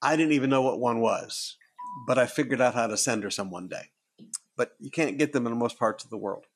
I 0.00 0.14
didn't 0.14 0.32
even 0.34 0.50
know 0.50 0.62
what 0.62 0.78
one 0.78 1.00
was 1.00 1.56
but 2.04 2.18
I 2.18 2.26
figured 2.26 2.60
out 2.60 2.74
how 2.74 2.86
to 2.86 2.96
send 2.96 3.22
her 3.22 3.30
some 3.30 3.50
one 3.50 3.68
day. 3.68 3.90
But 4.56 4.74
you 4.78 4.90
can't 4.90 5.18
get 5.18 5.32
them 5.32 5.46
in 5.46 5.58
most 5.58 5.78
parts 5.78 6.04
of 6.04 6.10
the 6.10 6.16
world. 6.16 6.46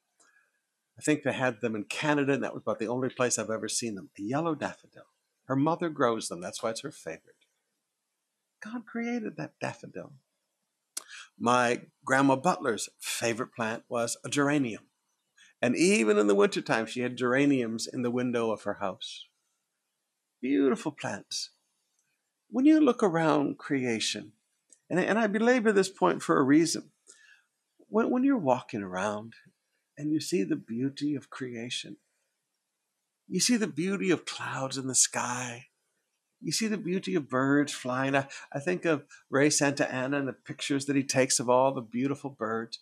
I 0.98 1.02
think 1.02 1.22
they 1.22 1.32
had 1.32 1.60
them 1.60 1.74
in 1.74 1.84
Canada, 1.84 2.34
and 2.34 2.44
that 2.44 2.52
was 2.52 2.62
about 2.62 2.78
the 2.78 2.88
only 2.88 3.08
place 3.08 3.38
I've 3.38 3.50
ever 3.50 3.68
seen 3.68 3.94
them. 3.94 4.10
A 4.18 4.22
yellow 4.22 4.54
daffodil. 4.54 5.04
Her 5.44 5.56
mother 5.56 5.88
grows 5.88 6.28
them. 6.28 6.40
That's 6.40 6.62
why 6.62 6.70
it's 6.70 6.82
her 6.82 6.90
favorite. 6.90 7.39
God 8.62 8.86
created 8.86 9.36
that 9.36 9.58
daffodil. 9.60 10.12
My 11.38 11.82
grandma 12.04 12.36
Butler's 12.36 12.88
favorite 12.98 13.54
plant 13.54 13.84
was 13.88 14.16
a 14.24 14.28
geranium. 14.28 14.84
And 15.62 15.76
even 15.76 16.18
in 16.18 16.26
the 16.26 16.34
wintertime, 16.34 16.86
she 16.86 17.00
had 17.00 17.16
geraniums 17.16 17.86
in 17.86 18.02
the 18.02 18.10
window 18.10 18.50
of 18.50 18.62
her 18.62 18.74
house. 18.74 19.26
Beautiful 20.40 20.92
plants. 20.92 21.50
When 22.48 22.64
you 22.64 22.80
look 22.80 23.02
around 23.02 23.58
creation, 23.58 24.32
and, 24.88 24.98
and 24.98 25.18
I 25.18 25.26
belabor 25.28 25.72
this 25.72 25.88
point 25.88 26.22
for 26.22 26.38
a 26.38 26.42
reason. 26.42 26.90
When, 27.88 28.10
when 28.10 28.24
you're 28.24 28.38
walking 28.38 28.82
around 28.82 29.34
and 29.96 30.10
you 30.10 30.20
see 30.20 30.42
the 30.42 30.56
beauty 30.56 31.14
of 31.14 31.30
creation, 31.30 31.96
you 33.28 33.38
see 33.38 33.56
the 33.56 33.68
beauty 33.68 34.10
of 34.10 34.24
clouds 34.24 34.76
in 34.76 34.88
the 34.88 34.94
sky, 34.94 35.66
you 36.40 36.52
see 36.52 36.66
the 36.66 36.78
beauty 36.78 37.14
of 37.14 37.28
birds 37.28 37.72
flying. 37.72 38.16
I, 38.16 38.26
I 38.52 38.60
think 38.60 38.84
of 38.84 39.04
Ray 39.28 39.50
Santa 39.50 39.92
Anna 39.92 40.18
and 40.18 40.28
the 40.28 40.32
pictures 40.32 40.86
that 40.86 40.96
he 40.96 41.02
takes 41.02 41.38
of 41.38 41.50
all 41.50 41.72
the 41.72 41.82
beautiful 41.82 42.30
birds. 42.30 42.78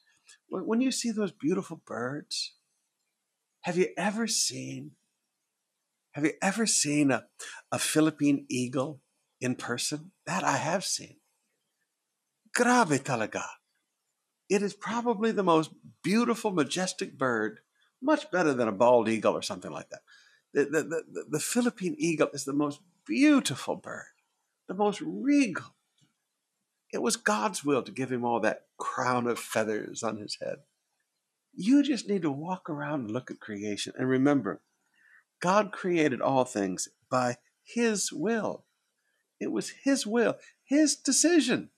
When, 0.49 0.81
you 0.81 0.91
see 0.91 1.11
those 1.11 1.33
beautiful 1.33 1.81
birds, 1.85 2.55
have 3.63 3.77
you 3.77 3.89
ever 3.97 4.27
seen 4.27 4.93
have 6.13 6.25
you 6.25 6.33
ever 6.43 6.67
seen 6.67 7.13
a, 7.13 7.27
a 7.71 7.79
Philippine 7.79 8.47
eagle 8.49 9.01
in 9.41 9.55
person? 9.55 10.11
That 10.27 10.43
I 10.43 10.57
have 10.57 10.85
seen. 10.85 11.17
Grabe 12.57 12.99
talaga. 12.99 13.45
It 14.49 14.63
is 14.63 14.75
probably 14.75 15.31
the 15.31 15.45
most 15.45 15.71
beautiful, 16.03 16.51
majestic 16.51 17.17
bird, 17.17 17.61
much 18.03 18.31
better 18.33 18.53
than 18.53 18.67
a 18.67 18.73
bald 18.73 19.09
eagle 19.09 19.35
or 19.35 19.43
something 19.43 19.71
like 19.71 19.91
that. 19.91 20.01
The, 20.55 20.65
the, 20.65 20.83
the, 20.83 21.25
the 21.31 21.41
Philippine 21.41 21.95
eagle 21.99 22.31
is 22.33 22.45
the 22.45 22.55
most 22.55 22.81
beautiful 23.09 23.77
bird, 23.77 24.05
the 24.69 24.75
most 24.75 25.01
regal. 25.01 25.75
It 26.93 27.03
was 27.03 27.17
God's 27.17 27.65
will 27.65 27.83
to 27.83 27.93
give 27.93 28.13
him 28.13 28.25
all 28.25 28.41
that 28.41 28.67
crown 28.79 29.27
of 29.27 29.39
feathers 29.39 30.03
on 30.03 30.19
his 30.19 30.39
head. 30.41 30.59
You 31.55 31.83
just 31.83 32.09
need 32.09 32.23
to 32.23 32.31
walk 32.31 32.71
around 32.71 33.01
and 33.01 33.11
look 33.11 33.31
at 33.31 33.41
creation 33.41 33.93
and 33.99 34.09
remember 34.09 34.63
God 35.41 35.73
created 35.73 36.21
all 36.21 36.45
things 36.45 36.89
by 37.11 37.37
His 37.65 38.13
will. 38.13 38.65
It 39.41 39.53
was 39.53 39.73
His 39.85 40.07
will, 40.07 40.37
His 40.65 40.97
decision 40.97 41.71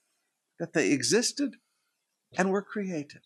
that 0.58 0.72
they 0.72 0.90
existed 0.90 1.56
and 2.36 2.50
were 2.50 2.62
created. 2.62 3.22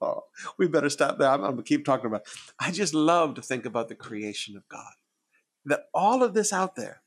Oh, 0.00 0.24
we 0.58 0.66
better 0.66 0.90
stop 0.90 1.18
there. 1.18 1.30
I'm, 1.30 1.44
I'm 1.44 1.52
going 1.52 1.56
to 1.58 1.62
keep 1.62 1.84
talking 1.84 2.06
about. 2.06 2.22
It. 2.22 2.28
I 2.60 2.70
just 2.70 2.94
love 2.94 3.34
to 3.34 3.42
think 3.42 3.64
about 3.64 3.88
the 3.88 3.94
creation 3.94 4.56
of 4.56 4.68
God. 4.68 4.92
That 5.66 5.88
all 5.92 6.22
of 6.22 6.32
this 6.32 6.52
out 6.52 6.76
there 6.76 7.02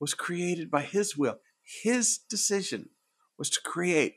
was 0.00 0.14
created 0.14 0.70
by 0.70 0.82
His 0.82 1.16
will. 1.16 1.38
His 1.82 2.18
decision 2.18 2.88
was 3.38 3.48
to 3.50 3.60
create 3.60 4.16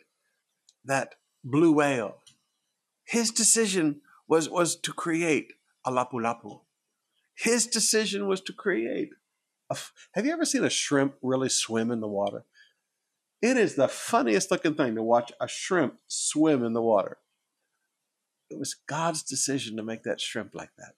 that 0.84 1.16
blue 1.44 1.74
whale. 1.74 2.24
His 3.04 3.30
decision 3.30 4.02
was, 4.28 4.50
was 4.50 4.76
to 4.78 4.94
create 4.94 5.54
a 5.86 5.92
lapu 5.92 6.14
lapu. 6.14 6.62
His 7.36 7.68
decision 7.68 8.28
was 8.28 8.42
to 8.42 8.54
create. 8.54 9.10
A, 9.70 9.78
have 10.14 10.26
you 10.26 10.32
ever 10.32 10.46
seen 10.46 10.64
a 10.64 10.70
shrimp 10.70 11.16
really 11.22 11.50
swim 11.50 11.92
in 11.92 12.00
the 12.00 12.08
water? 12.08 12.46
It 13.42 13.58
is 13.58 13.76
the 13.76 13.88
funniest 13.88 14.50
looking 14.50 14.76
thing 14.76 14.96
to 14.96 15.04
watch 15.04 15.32
a 15.40 15.48
shrimp 15.48 15.96
swim 16.08 16.64
in 16.64 16.74
the 16.74 16.82
water. 16.82 17.18
It 18.50 18.58
was 18.58 18.76
God's 18.88 19.22
decision 19.22 19.76
to 19.78 19.84
make 19.84 20.04
that 20.04 20.22
shrimp 20.22 20.56
like 20.56 20.72
that. 20.78 20.94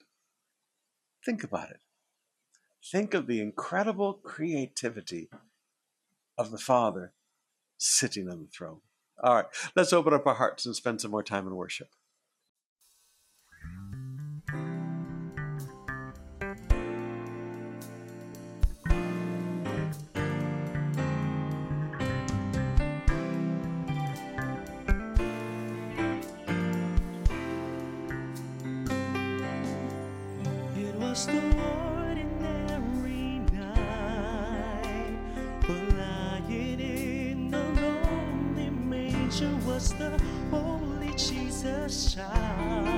Think 1.26 1.44
about 1.44 1.72
it. 1.72 1.80
Think 2.92 3.14
of 3.14 3.28
the 3.28 3.42
incredible 3.42 4.14
creativity 4.14 5.30
of 6.38 6.52
the 6.52 6.58
Father 6.58 7.12
sitting 7.78 8.30
on 8.30 8.40
the 8.40 8.48
throne. 8.48 8.80
All 9.22 9.36
right, 9.36 9.46
let's 9.76 9.92
open 9.92 10.14
up 10.14 10.26
our 10.26 10.36
hearts 10.36 10.66
and 10.66 10.74
spend 10.74 11.02
some 11.02 11.12
more 11.12 11.24
time 11.24 11.48
in 11.48 11.56
worship. 11.56 11.90
the 31.26 31.77
was 39.78 39.94
the 39.94 40.20
only 40.52 41.14
Jesus 41.14 42.16
child. 42.16 42.97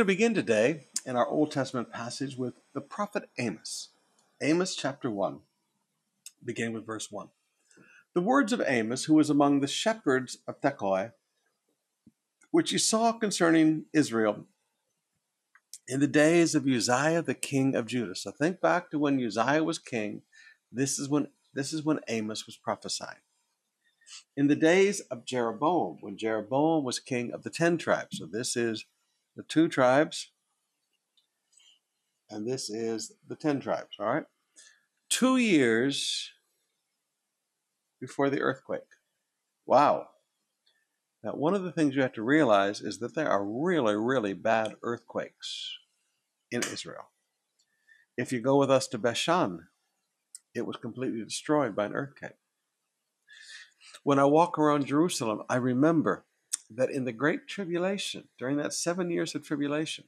Going 0.00 0.06
to 0.06 0.14
begin 0.14 0.32
today 0.32 0.86
in 1.04 1.14
our 1.14 1.28
Old 1.28 1.50
Testament 1.50 1.92
passage 1.92 2.34
with 2.34 2.54
the 2.72 2.80
prophet 2.80 3.28
Amos. 3.36 3.90
Amos 4.40 4.74
chapter 4.74 5.10
1, 5.10 5.40
beginning 6.42 6.72
with 6.72 6.86
verse 6.86 7.08
1. 7.10 7.28
The 8.14 8.22
words 8.22 8.54
of 8.54 8.62
Amos, 8.66 9.04
who 9.04 9.12
was 9.12 9.28
among 9.28 9.60
the 9.60 9.66
shepherds 9.66 10.38
of 10.48 10.58
Tekoa, 10.62 11.12
which 12.50 12.70
he 12.70 12.78
saw 12.78 13.12
concerning 13.12 13.84
Israel 13.92 14.46
in 15.86 16.00
the 16.00 16.06
days 16.06 16.54
of 16.54 16.66
Uzziah 16.66 17.20
the 17.20 17.34
king 17.34 17.74
of 17.74 17.84
Judah. 17.84 18.14
So 18.14 18.30
think 18.30 18.62
back 18.62 18.90
to 18.92 18.98
when 18.98 19.22
Uzziah 19.22 19.62
was 19.62 19.78
king. 19.78 20.22
This 20.72 20.98
is 20.98 21.10
when 21.10 21.28
this 21.52 21.74
is 21.74 21.84
when 21.84 22.00
Amos 22.08 22.46
was 22.46 22.56
prophesying. 22.56 23.20
In 24.34 24.46
the 24.46 24.56
days 24.56 25.00
of 25.10 25.26
Jeroboam, 25.26 25.98
when 26.00 26.16
Jeroboam 26.16 26.84
was 26.84 27.00
king 27.00 27.32
of 27.34 27.42
the 27.42 27.50
ten 27.50 27.76
tribes. 27.76 28.16
So 28.16 28.24
this 28.24 28.56
is 28.56 28.86
the 29.40 29.46
two 29.48 29.68
tribes, 29.68 30.32
and 32.28 32.46
this 32.46 32.68
is 32.68 33.12
the 33.26 33.34
ten 33.34 33.58
tribes, 33.58 33.96
all 33.98 34.04
right? 34.04 34.24
Two 35.08 35.38
years 35.38 36.30
before 37.98 38.28
the 38.28 38.42
earthquake. 38.42 38.82
Wow. 39.64 40.08
Now, 41.24 41.30
one 41.32 41.54
of 41.54 41.62
the 41.62 41.72
things 41.72 41.96
you 41.96 42.02
have 42.02 42.12
to 42.12 42.22
realize 42.22 42.82
is 42.82 42.98
that 42.98 43.14
there 43.14 43.30
are 43.30 43.42
really, 43.42 43.96
really 43.96 44.34
bad 44.34 44.74
earthquakes 44.82 45.78
in 46.50 46.60
Israel. 46.60 47.08
If 48.18 48.32
you 48.32 48.40
go 48.40 48.58
with 48.58 48.70
us 48.70 48.88
to 48.88 48.98
Beshan, 48.98 49.60
it 50.54 50.66
was 50.66 50.76
completely 50.76 51.24
destroyed 51.24 51.74
by 51.74 51.86
an 51.86 51.94
earthquake. 51.94 52.32
When 54.02 54.18
I 54.18 54.24
walk 54.24 54.58
around 54.58 54.84
Jerusalem, 54.84 55.44
I 55.48 55.56
remember 55.56 56.26
that 56.70 56.90
in 56.90 57.04
the 57.04 57.12
Great 57.12 57.48
Tribulation, 57.48 58.28
during 58.38 58.56
that 58.58 58.72
seven 58.72 59.10
years 59.10 59.34
of 59.34 59.44
tribulation, 59.44 60.04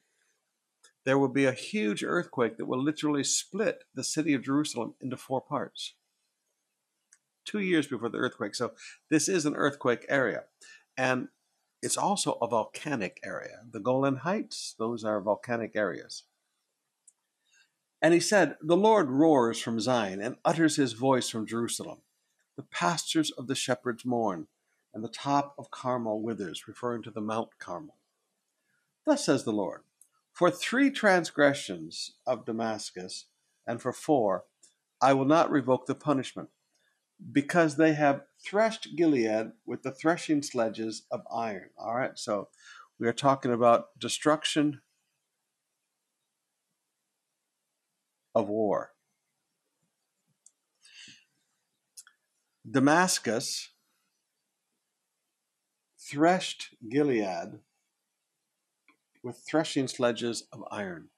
there 1.04 1.18
will 1.18 1.28
be 1.28 1.44
a 1.44 1.52
huge 1.52 2.04
earthquake 2.04 2.56
that 2.56 2.66
will 2.66 2.82
literally 2.82 3.24
split 3.24 3.84
the 3.94 4.04
city 4.04 4.34
of 4.34 4.44
Jerusalem 4.44 4.94
into 5.00 5.16
four 5.16 5.40
parts. 5.40 5.94
Two 7.44 7.58
years 7.58 7.88
before 7.88 8.08
the 8.08 8.18
earthquake. 8.18 8.54
So 8.54 8.72
this 9.10 9.28
is 9.28 9.44
an 9.44 9.56
earthquake 9.56 10.06
area. 10.08 10.44
And 10.96 11.28
it's 11.82 11.96
also 11.96 12.38
a 12.40 12.46
volcanic 12.46 13.18
area. 13.24 13.62
The 13.68 13.80
Golan 13.80 14.18
Heights, 14.18 14.76
those 14.78 15.04
are 15.04 15.20
volcanic 15.20 15.72
areas. 15.74 16.22
And 18.00 18.14
he 18.14 18.20
said, 18.20 18.56
The 18.60 18.76
Lord 18.76 19.10
roars 19.10 19.60
from 19.60 19.80
Zion 19.80 20.20
and 20.20 20.36
utters 20.44 20.76
his 20.76 20.92
voice 20.92 21.28
from 21.28 21.46
Jerusalem. 21.46 21.98
The 22.56 22.62
pastures 22.62 23.32
of 23.32 23.48
the 23.48 23.54
shepherds 23.56 24.04
mourn, 24.04 24.46
and 24.94 25.02
the 25.02 25.08
top 25.08 25.54
of 25.58 25.70
Carmel 25.70 26.22
withers, 26.22 26.68
referring 26.68 27.02
to 27.02 27.10
the 27.10 27.20
Mount 27.20 27.58
Carmel. 27.58 27.96
Thus 29.06 29.24
says 29.24 29.44
the 29.44 29.52
Lord 29.52 29.80
For 30.32 30.50
three 30.50 30.90
transgressions 30.90 32.12
of 32.26 32.44
Damascus, 32.44 33.26
and 33.66 33.80
for 33.80 33.92
four, 33.92 34.44
I 35.00 35.14
will 35.14 35.24
not 35.24 35.50
revoke 35.50 35.86
the 35.86 35.94
punishment, 35.94 36.50
because 37.32 37.76
they 37.76 37.94
have 37.94 38.22
threshed 38.44 38.96
Gilead 38.96 39.52
with 39.66 39.82
the 39.82 39.92
threshing 39.92 40.42
sledges 40.42 41.02
of 41.10 41.22
iron. 41.34 41.70
All 41.78 41.94
right, 41.94 42.18
so 42.18 42.48
we 42.98 43.08
are 43.08 43.12
talking 43.12 43.52
about 43.52 43.98
destruction 43.98 44.80
of 48.34 48.48
war. 48.48 48.90
Damascus 52.68 53.71
threshed 56.10 56.74
Gilead 56.88 57.60
with 59.22 59.42
threshing 59.48 59.86
sledges 59.86 60.44
of 60.52 60.64
iron. 60.70 61.08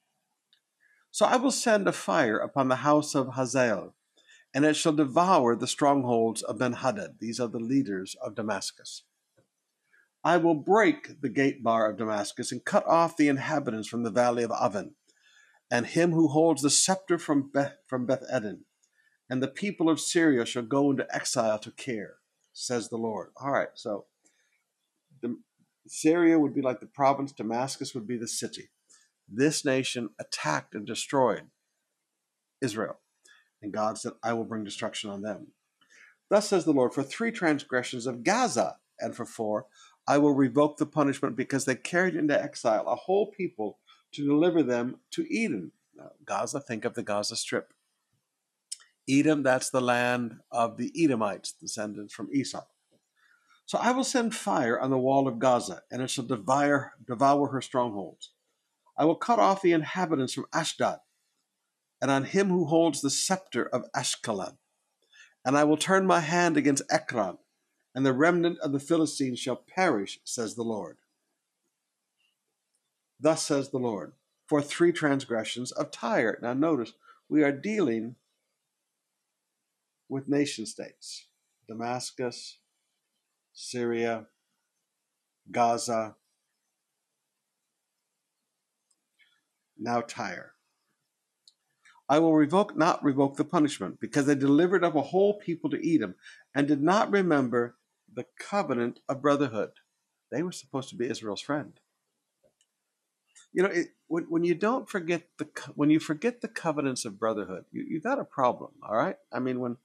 So 1.10 1.24
I 1.26 1.36
will 1.36 1.50
send 1.50 1.88
a 1.88 1.92
fire 1.92 2.38
upon 2.38 2.68
the 2.68 2.76
house 2.76 3.14
of 3.14 3.34
Hazael, 3.34 3.94
and 4.52 4.64
it 4.64 4.74
shall 4.74 4.92
devour 4.92 5.56
the 5.56 5.66
strongholds 5.66 6.42
of 6.42 6.58
Benhadad. 6.58 7.18
These 7.18 7.40
are 7.40 7.48
the 7.48 7.58
leaders 7.58 8.16
of 8.22 8.34
Damascus. 8.34 9.04
I 10.22 10.36
will 10.38 10.54
break 10.54 11.20
the 11.20 11.28
gate 11.28 11.62
bar 11.62 11.90
of 11.90 11.98
Damascus 11.98 12.50
and 12.52 12.64
cut 12.64 12.86
off 12.86 13.16
the 13.16 13.28
inhabitants 13.28 13.88
from 13.88 14.02
the 14.02 14.10
valley 14.10 14.42
of 14.42 14.50
Aven, 14.50 14.94
and 15.70 15.86
him 15.86 16.12
who 16.12 16.28
holds 16.28 16.62
the 16.62 16.70
scepter 16.70 17.18
from 17.18 17.50
Beth, 17.50 17.76
from 17.86 18.06
Beth 18.06 18.24
Eden. 18.34 18.64
And 19.30 19.42
the 19.42 19.48
people 19.48 19.88
of 19.88 20.00
Syria 20.00 20.44
shall 20.44 20.62
go 20.62 20.90
into 20.90 21.06
exile 21.14 21.58
to 21.60 21.70
Kir, 21.70 22.16
says 22.52 22.88
the 22.88 22.98
Lord. 22.98 23.30
All 23.40 23.50
right, 23.50 23.68
so 23.74 24.06
Syria 25.86 26.38
would 26.38 26.54
be 26.54 26.62
like 26.62 26.80
the 26.80 26.86
province, 26.86 27.32
Damascus 27.32 27.94
would 27.94 28.06
be 28.06 28.16
the 28.16 28.28
city. 28.28 28.70
This 29.28 29.64
nation 29.64 30.10
attacked 30.18 30.74
and 30.74 30.86
destroyed 30.86 31.44
Israel. 32.60 33.00
And 33.62 33.72
God 33.72 33.98
said, 33.98 34.12
I 34.22 34.32
will 34.34 34.44
bring 34.44 34.64
destruction 34.64 35.10
on 35.10 35.22
them. 35.22 35.48
Thus 36.30 36.48
says 36.48 36.64
the 36.64 36.72
Lord, 36.72 36.94
for 36.94 37.02
three 37.02 37.30
transgressions 37.30 38.06
of 38.06 38.24
Gaza, 38.24 38.76
and 38.98 39.14
for 39.14 39.24
four, 39.24 39.66
I 40.06 40.18
will 40.18 40.34
revoke 40.34 40.76
the 40.76 40.86
punishment 40.86 41.36
because 41.36 41.64
they 41.64 41.74
carried 41.74 42.14
into 42.14 42.40
exile 42.40 42.86
a 42.86 42.94
whole 42.94 43.30
people 43.30 43.78
to 44.12 44.24
deliver 44.24 44.62
them 44.62 45.00
to 45.12 45.26
Edom. 45.34 45.72
Now, 45.94 46.12
Gaza, 46.24 46.60
think 46.60 46.84
of 46.84 46.94
the 46.94 47.02
Gaza 47.02 47.36
Strip. 47.36 47.72
Edom, 49.08 49.42
that's 49.42 49.70
the 49.70 49.80
land 49.80 50.36
of 50.50 50.76
the 50.76 50.92
Edomites, 50.96 51.52
descendants 51.52 52.14
from 52.14 52.28
Esau. 52.32 52.64
So 53.66 53.78
I 53.78 53.92
will 53.92 54.04
send 54.04 54.34
fire 54.34 54.78
on 54.78 54.90
the 54.90 54.98
wall 54.98 55.26
of 55.26 55.38
Gaza, 55.38 55.82
and 55.90 56.02
it 56.02 56.10
shall 56.10 56.24
devour, 56.24 56.92
devour 57.06 57.48
her 57.48 57.62
strongholds. 57.62 58.30
I 58.96 59.04
will 59.04 59.16
cut 59.16 59.38
off 59.38 59.62
the 59.62 59.72
inhabitants 59.72 60.34
from 60.34 60.46
Ashdod, 60.52 60.98
and 62.00 62.10
on 62.10 62.24
him 62.24 62.48
who 62.48 62.66
holds 62.66 63.00
the 63.00 63.10
scepter 63.10 63.64
of 63.64 63.90
Ashkelon. 63.96 64.58
And 65.44 65.56
I 65.56 65.64
will 65.64 65.76
turn 65.76 66.06
my 66.06 66.20
hand 66.20 66.56
against 66.56 66.84
Ekron, 66.90 67.38
and 67.94 68.04
the 68.04 68.12
remnant 68.12 68.58
of 68.58 68.72
the 68.72 68.80
Philistines 68.80 69.38
shall 69.38 69.56
perish, 69.56 70.20
says 70.24 70.54
the 70.54 70.62
Lord. 70.62 70.98
Thus 73.18 73.42
says 73.42 73.70
the 73.70 73.78
Lord, 73.78 74.12
for 74.46 74.60
three 74.60 74.92
transgressions 74.92 75.72
of 75.72 75.90
Tyre. 75.90 76.38
Now 76.42 76.52
notice, 76.52 76.92
we 77.28 77.42
are 77.42 77.52
dealing 77.52 78.16
with 80.08 80.28
nation 80.28 80.66
states 80.66 81.26
Damascus, 81.66 82.58
Syria, 83.54 84.26
Gaza, 85.50 86.16
now 89.78 90.00
Tyre. 90.00 90.52
I 92.08 92.18
will 92.18 92.34
revoke 92.34 92.76
not 92.76 93.02
revoke 93.02 93.36
the 93.36 93.44
punishment, 93.44 94.00
because 94.00 94.26
they 94.26 94.34
delivered 94.34 94.84
up 94.84 94.94
a 94.94 95.02
whole 95.02 95.38
people 95.38 95.70
to 95.70 95.94
Edom, 95.94 96.16
and 96.54 96.68
did 96.68 96.82
not 96.82 97.10
remember 97.10 97.76
the 98.12 98.26
covenant 98.38 99.00
of 99.08 99.22
brotherhood. 99.22 99.70
They 100.30 100.42
were 100.42 100.52
supposed 100.52 100.90
to 100.90 100.96
be 100.96 101.08
Israel's 101.08 101.40
friend. 101.40 101.80
You 103.52 103.62
know, 103.62 103.68
it, 103.70 103.88
when, 104.08 104.24
when 104.24 104.44
you 104.44 104.54
don't 104.54 104.88
forget 104.88 105.28
the 105.38 105.48
when 105.76 105.90
you 105.90 106.00
forget 106.00 106.40
the 106.40 106.48
covenants 106.48 107.04
of 107.04 107.18
brotherhood, 107.18 107.64
you, 107.70 107.84
you 107.88 108.00
got 108.00 108.18
a 108.18 108.24
problem. 108.24 108.72
All 108.82 108.96
right, 108.96 109.16
I 109.32 109.38
mean 109.38 109.60
when 109.60 109.76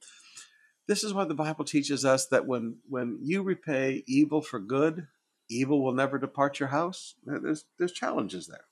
this 0.89 1.03
is 1.03 1.13
why 1.13 1.23
the 1.23 1.35
Bible 1.35 1.65
teaches 1.65 2.03
us 2.03 2.25
that 2.29 2.47
when, 2.47 2.77
when 2.89 3.19
you 3.21 3.43
repay 3.43 4.03
evil 4.07 4.41
for 4.41 4.59
good, 4.59 5.05
evil 5.47 5.83
will 5.83 5.93
never 5.93 6.17
depart 6.17 6.59
your 6.59 6.69
house. 6.69 7.13
There's, 7.23 7.65
there's 7.77 7.91
challenges 7.91 8.47
there. 8.47 8.65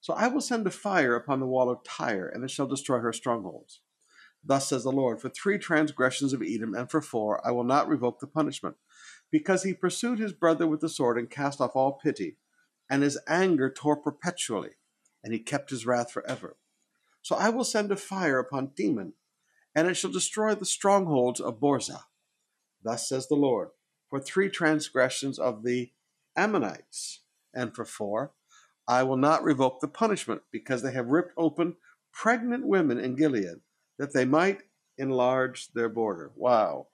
So 0.00 0.12
I 0.12 0.26
will 0.26 0.40
send 0.40 0.66
a 0.66 0.72
fire 0.72 1.14
upon 1.14 1.38
the 1.38 1.46
wall 1.46 1.70
of 1.70 1.84
Tyre, 1.84 2.26
and 2.26 2.42
it 2.42 2.50
shall 2.50 2.66
destroy 2.66 2.98
her 2.98 3.12
strongholds. 3.12 3.80
Thus 4.42 4.68
says 4.68 4.82
the 4.82 4.90
Lord, 4.90 5.20
for 5.20 5.28
three 5.28 5.56
transgressions 5.56 6.32
of 6.32 6.42
Edom, 6.42 6.74
and 6.74 6.90
for 6.90 7.00
four, 7.00 7.40
I 7.46 7.52
will 7.52 7.62
not 7.62 7.86
revoke 7.86 8.18
the 8.18 8.26
punishment, 8.26 8.74
because 9.30 9.62
he 9.62 9.72
pursued 9.72 10.18
his 10.18 10.32
brother 10.32 10.66
with 10.66 10.80
the 10.80 10.88
sword 10.88 11.16
and 11.16 11.30
cast 11.30 11.60
off 11.60 11.76
all 11.76 11.92
pity, 11.92 12.38
and 12.90 13.04
his 13.04 13.20
anger 13.28 13.70
tore 13.70 13.96
perpetually, 13.96 14.70
and 15.22 15.32
he 15.32 15.38
kept 15.38 15.70
his 15.70 15.86
wrath 15.86 16.10
forever. 16.10 16.56
So 17.22 17.36
I 17.36 17.50
will 17.50 17.62
send 17.62 17.92
a 17.92 17.96
fire 17.96 18.40
upon 18.40 18.70
Teman, 18.70 19.12
and 19.74 19.88
it 19.88 19.94
shall 19.94 20.10
destroy 20.10 20.54
the 20.54 20.64
strongholds 20.64 21.40
of 21.40 21.60
Bozrah. 21.60 22.04
Thus 22.82 23.08
says 23.08 23.28
the 23.28 23.34
Lord, 23.34 23.68
for 24.08 24.20
three 24.20 24.48
transgressions 24.48 25.38
of 25.38 25.62
the 25.62 25.92
Ammonites, 26.36 27.20
and 27.54 27.74
for 27.74 27.84
four, 27.84 28.32
I 28.88 29.02
will 29.02 29.16
not 29.16 29.44
revoke 29.44 29.80
the 29.80 29.88
punishment, 29.88 30.42
because 30.50 30.82
they 30.82 30.92
have 30.92 31.06
ripped 31.06 31.32
open 31.36 31.76
pregnant 32.12 32.66
women 32.66 32.98
in 32.98 33.14
Gilead, 33.14 33.60
that 33.98 34.12
they 34.12 34.24
might 34.24 34.62
enlarge 34.98 35.72
their 35.72 35.88
border. 35.88 36.32
Wow. 36.34 36.88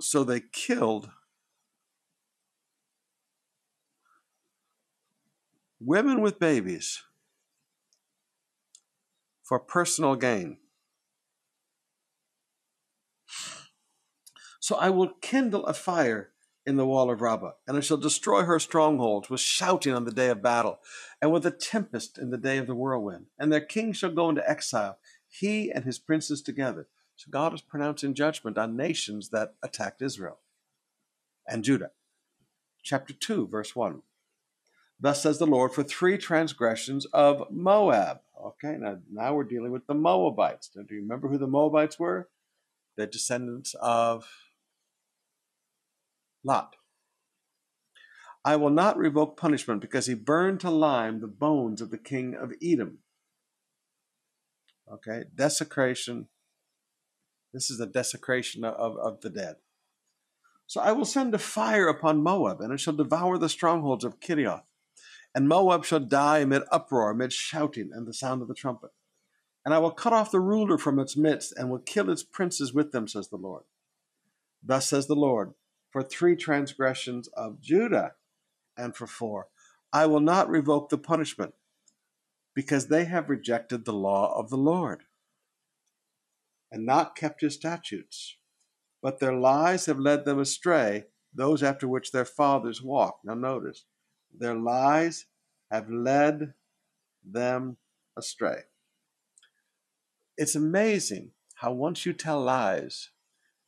So 0.00 0.24
they 0.24 0.40
killed 0.40 1.10
women 5.78 6.20
with 6.20 6.38
babies 6.38 7.02
for 9.50 9.58
personal 9.58 10.14
gain. 10.14 10.58
So 14.60 14.76
I 14.76 14.90
will 14.90 15.14
kindle 15.20 15.66
a 15.66 15.74
fire 15.74 16.30
in 16.64 16.76
the 16.76 16.86
wall 16.86 17.10
of 17.10 17.20
Rabbah, 17.20 17.54
and 17.66 17.76
I 17.76 17.80
shall 17.80 17.96
destroy 17.96 18.44
her 18.44 18.60
strongholds 18.60 19.28
with 19.28 19.40
shouting 19.40 19.92
on 19.92 20.04
the 20.04 20.12
day 20.12 20.28
of 20.28 20.40
battle, 20.40 20.78
and 21.20 21.32
with 21.32 21.44
a 21.44 21.50
tempest 21.50 22.16
in 22.16 22.30
the 22.30 22.38
day 22.38 22.58
of 22.58 22.68
the 22.68 22.76
whirlwind. 22.76 23.26
And 23.40 23.52
their 23.52 23.60
king 23.60 23.92
shall 23.92 24.12
go 24.12 24.28
into 24.28 24.48
exile, 24.48 24.98
he 25.26 25.72
and 25.72 25.84
his 25.84 25.98
princes 25.98 26.42
together. 26.42 26.86
So 27.16 27.28
God 27.28 27.52
is 27.52 27.60
pronouncing 27.60 28.14
judgment 28.14 28.56
on 28.56 28.76
nations 28.76 29.30
that 29.30 29.54
attacked 29.64 30.00
Israel 30.00 30.38
and 31.44 31.64
Judah. 31.64 31.90
Chapter 32.84 33.14
2, 33.14 33.48
verse 33.48 33.74
1. 33.74 34.02
Thus 35.00 35.20
says 35.20 35.38
the 35.38 35.46
Lord, 35.46 35.72
for 35.72 35.82
three 35.82 36.18
transgressions 36.18 37.04
of 37.06 37.50
Moab. 37.50 38.20
Okay, 38.46 38.76
now, 38.78 38.98
now 39.12 39.34
we're 39.34 39.44
dealing 39.44 39.72
with 39.72 39.86
the 39.86 39.94
Moabites. 39.94 40.68
Do 40.68 40.84
you 40.90 41.02
remember 41.02 41.28
who 41.28 41.38
the 41.38 41.46
Moabites 41.46 41.98
were? 41.98 42.28
The 42.96 43.06
descendants 43.06 43.74
of 43.80 44.26
Lot. 46.42 46.76
I 48.44 48.56
will 48.56 48.70
not 48.70 48.96
revoke 48.96 49.36
punishment 49.36 49.82
because 49.82 50.06
he 50.06 50.14
burned 50.14 50.60
to 50.60 50.70
lime 50.70 51.20
the 51.20 51.26
bones 51.26 51.82
of 51.82 51.90
the 51.90 51.98
king 51.98 52.34
of 52.34 52.52
Edom. 52.62 52.98
Okay, 54.90 55.24
desecration. 55.34 56.28
This 57.52 57.70
is 57.70 57.80
a 57.80 57.86
desecration 57.86 58.64
of, 58.64 58.96
of 58.96 59.20
the 59.20 59.30
dead. 59.30 59.56
So 60.66 60.80
I 60.80 60.92
will 60.92 61.04
send 61.04 61.34
a 61.34 61.38
fire 61.38 61.88
upon 61.88 62.22
Moab, 62.22 62.60
and 62.60 62.72
it 62.72 62.80
shall 62.80 62.94
devour 62.94 63.36
the 63.38 63.48
strongholds 63.48 64.04
of 64.04 64.20
Kerioth. 64.20 64.62
And 65.34 65.48
Moab 65.48 65.84
shall 65.84 66.00
die 66.00 66.38
amid 66.38 66.62
uproar, 66.72 67.10
amid 67.10 67.32
shouting 67.32 67.90
and 67.92 68.06
the 68.06 68.12
sound 68.12 68.42
of 68.42 68.48
the 68.48 68.54
trumpet. 68.54 68.90
And 69.64 69.74
I 69.74 69.78
will 69.78 69.90
cut 69.90 70.12
off 70.12 70.30
the 70.30 70.40
ruler 70.40 70.78
from 70.78 70.98
its 70.98 71.16
midst, 71.16 71.52
and 71.56 71.70
will 71.70 71.78
kill 71.78 72.10
its 72.10 72.22
princes 72.22 72.72
with 72.72 72.92
them, 72.92 73.06
says 73.06 73.28
the 73.28 73.36
Lord. 73.36 73.64
Thus 74.62 74.88
says 74.88 75.06
the 75.06 75.14
Lord 75.14 75.54
for 75.90 76.02
three 76.02 76.36
transgressions 76.36 77.28
of 77.28 77.60
Judah, 77.60 78.12
and 78.76 78.96
for 78.96 79.06
four. 79.06 79.48
I 79.92 80.06
will 80.06 80.20
not 80.20 80.48
revoke 80.48 80.88
the 80.88 80.98
punishment, 80.98 81.54
because 82.54 82.86
they 82.86 83.04
have 83.04 83.28
rejected 83.28 83.84
the 83.84 83.92
law 83.92 84.32
of 84.38 84.50
the 84.50 84.56
Lord, 84.56 85.02
and 86.70 86.86
not 86.86 87.16
kept 87.16 87.40
his 87.40 87.54
statutes. 87.54 88.36
But 89.02 89.18
their 89.18 89.34
lies 89.34 89.86
have 89.86 89.98
led 89.98 90.24
them 90.24 90.38
astray, 90.38 91.06
those 91.34 91.62
after 91.62 91.88
which 91.88 92.12
their 92.12 92.24
fathers 92.24 92.82
walked. 92.82 93.24
Now 93.24 93.34
notice, 93.34 93.84
their 94.36 94.54
lies 94.54 95.26
have 95.70 95.90
led 95.90 96.54
them 97.24 97.76
astray. 98.16 98.62
It's 100.36 100.54
amazing 100.54 101.32
how 101.56 101.72
once 101.72 102.06
you 102.06 102.12
tell 102.12 102.40
lies, 102.40 103.10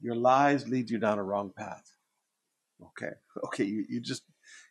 your 0.00 0.14
lies 0.14 0.68
lead 0.68 0.90
you 0.90 0.98
down 0.98 1.18
a 1.18 1.22
wrong 1.22 1.52
path. 1.56 1.92
Okay. 2.82 3.12
Okay. 3.44 3.64
You, 3.64 3.84
you 3.88 4.00
just, 4.00 4.22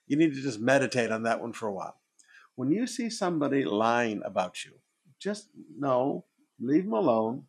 you 0.08 0.18
need 0.18 0.34
to 0.34 0.42
just 0.42 0.60
meditate 0.60 1.12
on 1.12 1.24
that 1.24 1.42
one 1.42 1.54
for 1.54 1.68
a 1.68 1.74
while. 1.74 1.98
When 2.56 2.72
you 2.72 2.86
see 2.86 3.10
somebody 3.10 3.64
lying 3.64 4.22
about 4.24 4.64
you, 4.66 4.74
just 5.20 5.50
know, 5.78 6.26
leave 6.60 6.86
them 6.86 6.94
alone. 6.94 7.46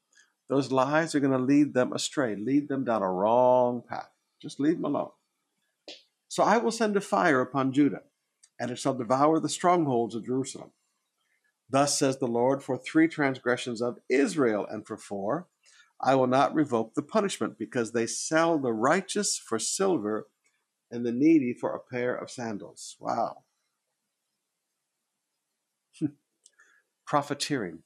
Those 0.48 0.72
lies 0.72 1.14
are 1.14 1.20
going 1.20 1.32
to 1.32 1.38
lead 1.38 1.74
them 1.74 1.92
astray, 1.92 2.34
lead 2.36 2.68
them 2.68 2.84
down 2.84 3.02
a 3.02 3.10
wrong 3.10 3.82
path. 3.86 4.10
Just 4.40 4.60
leave 4.60 4.76
them 4.76 4.84
alone. 4.84 5.10
So 6.28 6.42
I 6.42 6.56
will 6.58 6.70
send 6.70 6.96
a 6.96 7.00
fire 7.00 7.40
upon 7.40 7.72
Judah, 7.72 8.02
and 8.62 8.70
it 8.70 8.78
shall 8.78 8.94
devour 8.94 9.40
the 9.40 9.48
strongholds 9.48 10.14
of 10.14 10.24
Jerusalem. 10.24 10.70
Thus 11.68 11.98
says 11.98 12.18
the 12.18 12.28
Lord, 12.28 12.62
for 12.62 12.78
three 12.78 13.08
transgressions 13.08 13.82
of 13.82 13.98
Israel, 14.08 14.64
and 14.70 14.86
for 14.86 14.96
four, 14.96 15.48
I 16.00 16.14
will 16.14 16.28
not 16.28 16.54
revoke 16.54 16.94
the 16.94 17.02
punishment, 17.02 17.58
because 17.58 17.90
they 17.90 18.06
sell 18.06 18.60
the 18.60 18.72
righteous 18.72 19.36
for 19.36 19.58
silver 19.58 20.28
and 20.92 21.04
the 21.04 21.10
needy 21.10 21.52
for 21.52 21.74
a 21.74 21.80
pair 21.80 22.14
of 22.14 22.30
sandals. 22.30 22.94
Wow. 23.00 23.38
Hmm. 25.98 26.14
Profiteering. 27.04 27.80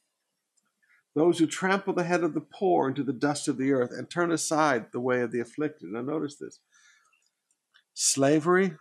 Those 1.15 1.39
who 1.39 1.47
trample 1.47 1.93
the 1.93 2.03
head 2.03 2.23
of 2.23 2.35
the 2.35 2.41
poor 2.41 2.87
into 2.87 3.03
the 3.03 3.13
dust 3.13 3.47
of 3.47 3.57
the 3.57 3.71
earth 3.71 3.89
and 3.89 4.07
turn 4.07 4.31
aside 4.31 4.91
the 4.91 4.99
way 4.99 5.21
of 5.21 5.31
the 5.31 5.39
afflicted. 5.39 5.89
Now, 5.89 6.01
notice 6.01 6.35
this 6.35 6.59
slavery 7.95 8.75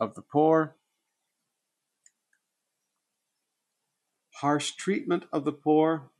of 0.00 0.14
the 0.14 0.22
poor, 0.22 0.76
harsh 4.34 4.72
treatment 4.72 5.24
of 5.32 5.44
the 5.44 5.52
poor, 5.52 6.10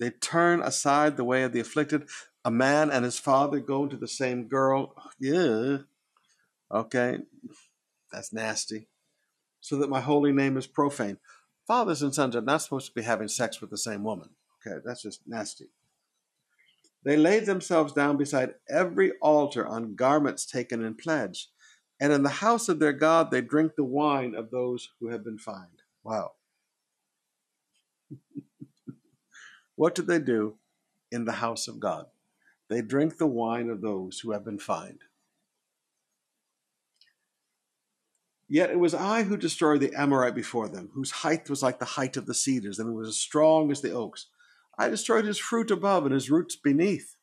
They 0.00 0.08
turn 0.08 0.62
aside 0.62 1.16
the 1.16 1.24
way 1.24 1.42
of 1.42 1.52
the 1.52 1.60
afflicted. 1.60 2.08
A 2.42 2.50
man 2.50 2.90
and 2.90 3.04
his 3.04 3.18
father 3.18 3.60
go 3.60 3.84
into 3.84 3.98
the 3.98 4.08
same 4.08 4.48
girl. 4.48 4.94
Yeah. 5.20 5.78
Okay. 6.72 7.18
That's 8.10 8.32
nasty. 8.32 8.88
So 9.60 9.76
that 9.76 9.90
my 9.90 10.00
holy 10.00 10.32
name 10.32 10.56
is 10.56 10.66
profane. 10.66 11.18
Fathers 11.66 12.00
and 12.00 12.14
sons 12.14 12.34
are 12.34 12.40
not 12.40 12.62
supposed 12.62 12.86
to 12.86 12.94
be 12.94 13.02
having 13.02 13.28
sex 13.28 13.60
with 13.60 13.68
the 13.68 13.76
same 13.76 14.02
woman. 14.02 14.30
Okay. 14.66 14.78
That's 14.82 15.02
just 15.02 15.20
nasty. 15.26 15.66
They 17.04 17.16
laid 17.16 17.46
themselves 17.46 17.92
down 17.92 18.16
beside 18.16 18.54
every 18.68 19.12
altar 19.22 19.66
on 19.66 19.94
garments 19.94 20.44
taken 20.44 20.84
in 20.84 20.94
pledge. 20.94 21.48
And 21.98 22.12
in 22.12 22.22
the 22.22 22.28
house 22.28 22.68
of 22.68 22.78
their 22.78 22.92
God, 22.92 23.30
they 23.30 23.40
drink 23.40 23.76
the 23.76 23.84
wine 23.84 24.34
of 24.34 24.50
those 24.50 24.90
who 25.00 25.08
have 25.08 25.24
been 25.24 25.38
fined. 25.38 25.82
Wow. 26.04 26.32
What 29.76 29.94
do 29.94 30.02
they 30.02 30.18
do 30.18 30.56
in 31.10 31.24
the 31.24 31.32
house 31.32 31.66
of 31.66 31.80
God? 31.80 32.04
They 32.68 32.82
drink 32.82 33.16
the 33.16 33.26
wine 33.26 33.70
of 33.70 33.80
those 33.80 34.20
who 34.20 34.32
have 34.32 34.44
been 34.44 34.58
fined. 34.58 35.00
Yet 38.46 38.68
it 38.68 38.78
was 38.78 38.92
I 38.92 39.22
who 39.22 39.38
destroyed 39.38 39.80
the 39.80 39.94
Amorite 39.94 40.34
before 40.34 40.68
them, 40.68 40.90
whose 40.92 41.10
height 41.10 41.48
was 41.48 41.62
like 41.62 41.78
the 41.78 41.84
height 41.84 42.18
of 42.18 42.26
the 42.26 42.34
cedars, 42.34 42.78
and 42.78 42.94
was 42.94 43.08
as 43.08 43.16
strong 43.16 43.70
as 43.70 43.80
the 43.80 43.92
oaks. 43.92 44.26
I 44.80 44.88
destroyed 44.88 45.26
his 45.26 45.38
fruit 45.38 45.70
above 45.70 46.06
and 46.06 46.14
his 46.14 46.30
roots 46.30 46.56
beneath. 46.56 47.16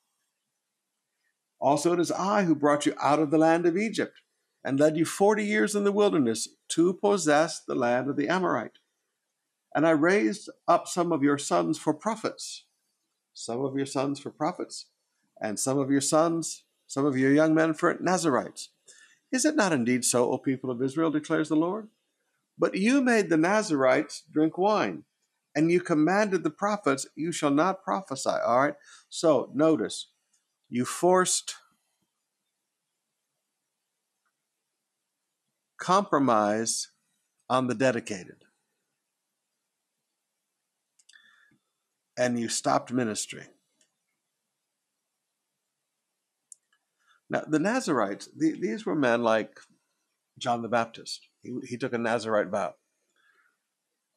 Also, 1.60 1.91
it 1.93 2.00
is 2.00 2.12
I 2.12 2.43
who 2.43 2.54
brought 2.54 2.86
you 2.86 2.93
out 3.02 3.17
of 3.17 3.32
the 3.32 3.39
land 3.39 3.65
of 3.65 3.76
Egypt, 3.76 4.22
and 4.63 4.80
led 4.80 4.96
you 4.96 5.06
forty 5.06 5.43
years 5.43 5.74
in 5.74 5.84
the 5.84 5.91
wilderness 5.91 6.50
to 6.70 6.93
possess 6.93 7.60
the 7.60 7.74
land 7.74 8.12
of 8.12 8.15
the 8.15 8.30
Amorite. 8.30 8.78
And 9.74 9.88
I 9.88 9.91
raised 9.91 10.52
up 10.67 10.88
some 10.88 11.12
of 11.12 11.24
your 11.24 11.39
sons 11.39 11.80
for 11.80 11.96
prophets, 11.96 12.65
some 13.34 13.65
of 13.65 13.76
your 13.76 13.88
sons 13.88 14.20
for 14.20 14.30
prophets, 14.30 14.86
and 15.41 15.60
some 15.60 15.80
of 15.80 15.89
your 15.89 16.02
sons, 16.02 16.63
some 16.86 17.08
of 17.08 17.17
your 17.17 17.34
young 17.34 17.56
men 17.56 17.74
for 17.74 17.98
Nazarites. 18.00 18.70
Is 19.32 19.46
it 19.46 19.56
not 19.56 19.74
indeed 19.74 20.06
so, 20.06 20.32
O 20.32 20.38
people 20.38 20.70
of 20.70 20.84
Israel, 20.84 21.10
declares 21.10 21.50
the 21.50 21.56
Lord? 21.56 21.88
But 22.56 22.76
you 22.76 23.02
made 23.02 23.30
the 23.30 23.38
Nazarites 23.38 24.22
drink 24.32 24.60
wine, 24.60 25.06
and 25.58 25.72
you 25.72 25.82
commanded 25.82 26.43
the 26.43 26.50
prophets, 26.50 27.08
You 27.15 27.34
shall 27.34 27.52
not 27.52 27.84
prophesy. 27.84 28.30
All 28.30 28.62
right? 28.62 28.76
So 29.10 29.52
notice, 29.54 30.08
you 30.70 30.86
forced 30.86 31.56
compromise 35.78 36.89
on 37.50 37.67
the 37.67 37.76
dedicated. 37.76 38.46
and 42.17 42.39
you 42.39 42.50
stopped 42.50 42.91
ministry. 42.91 43.43
Now, 47.30 47.43
the 47.48 47.60
Nazarites, 47.60 48.28
the, 48.36 48.54
these 48.60 48.86
were 48.86 48.96
men 48.96 49.22
like 49.22 49.60
John 50.38 50.62
the 50.62 50.70
Baptist. 50.70 51.28
He, 51.41 51.56
he 51.67 51.78
took 51.78 51.93
a 51.93 51.98
Nazarite 51.98 52.48
vow. 52.48 52.74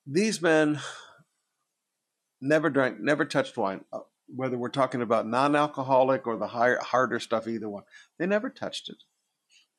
These 0.06 0.40
men 0.40 0.80
never 2.40 2.70
drank, 2.70 3.00
never 3.00 3.24
touched 3.24 3.56
wine, 3.56 3.84
uh, 3.92 4.00
whether 4.34 4.56
we're 4.56 4.68
talking 4.68 5.02
about 5.02 5.26
non 5.26 5.56
alcoholic 5.56 6.26
or 6.26 6.36
the 6.36 6.48
higher, 6.48 6.78
harder 6.80 7.18
stuff, 7.18 7.46
either 7.48 7.68
one. 7.68 7.84
They 8.18 8.26
never 8.26 8.50
touched 8.50 8.88
it. 8.88 9.02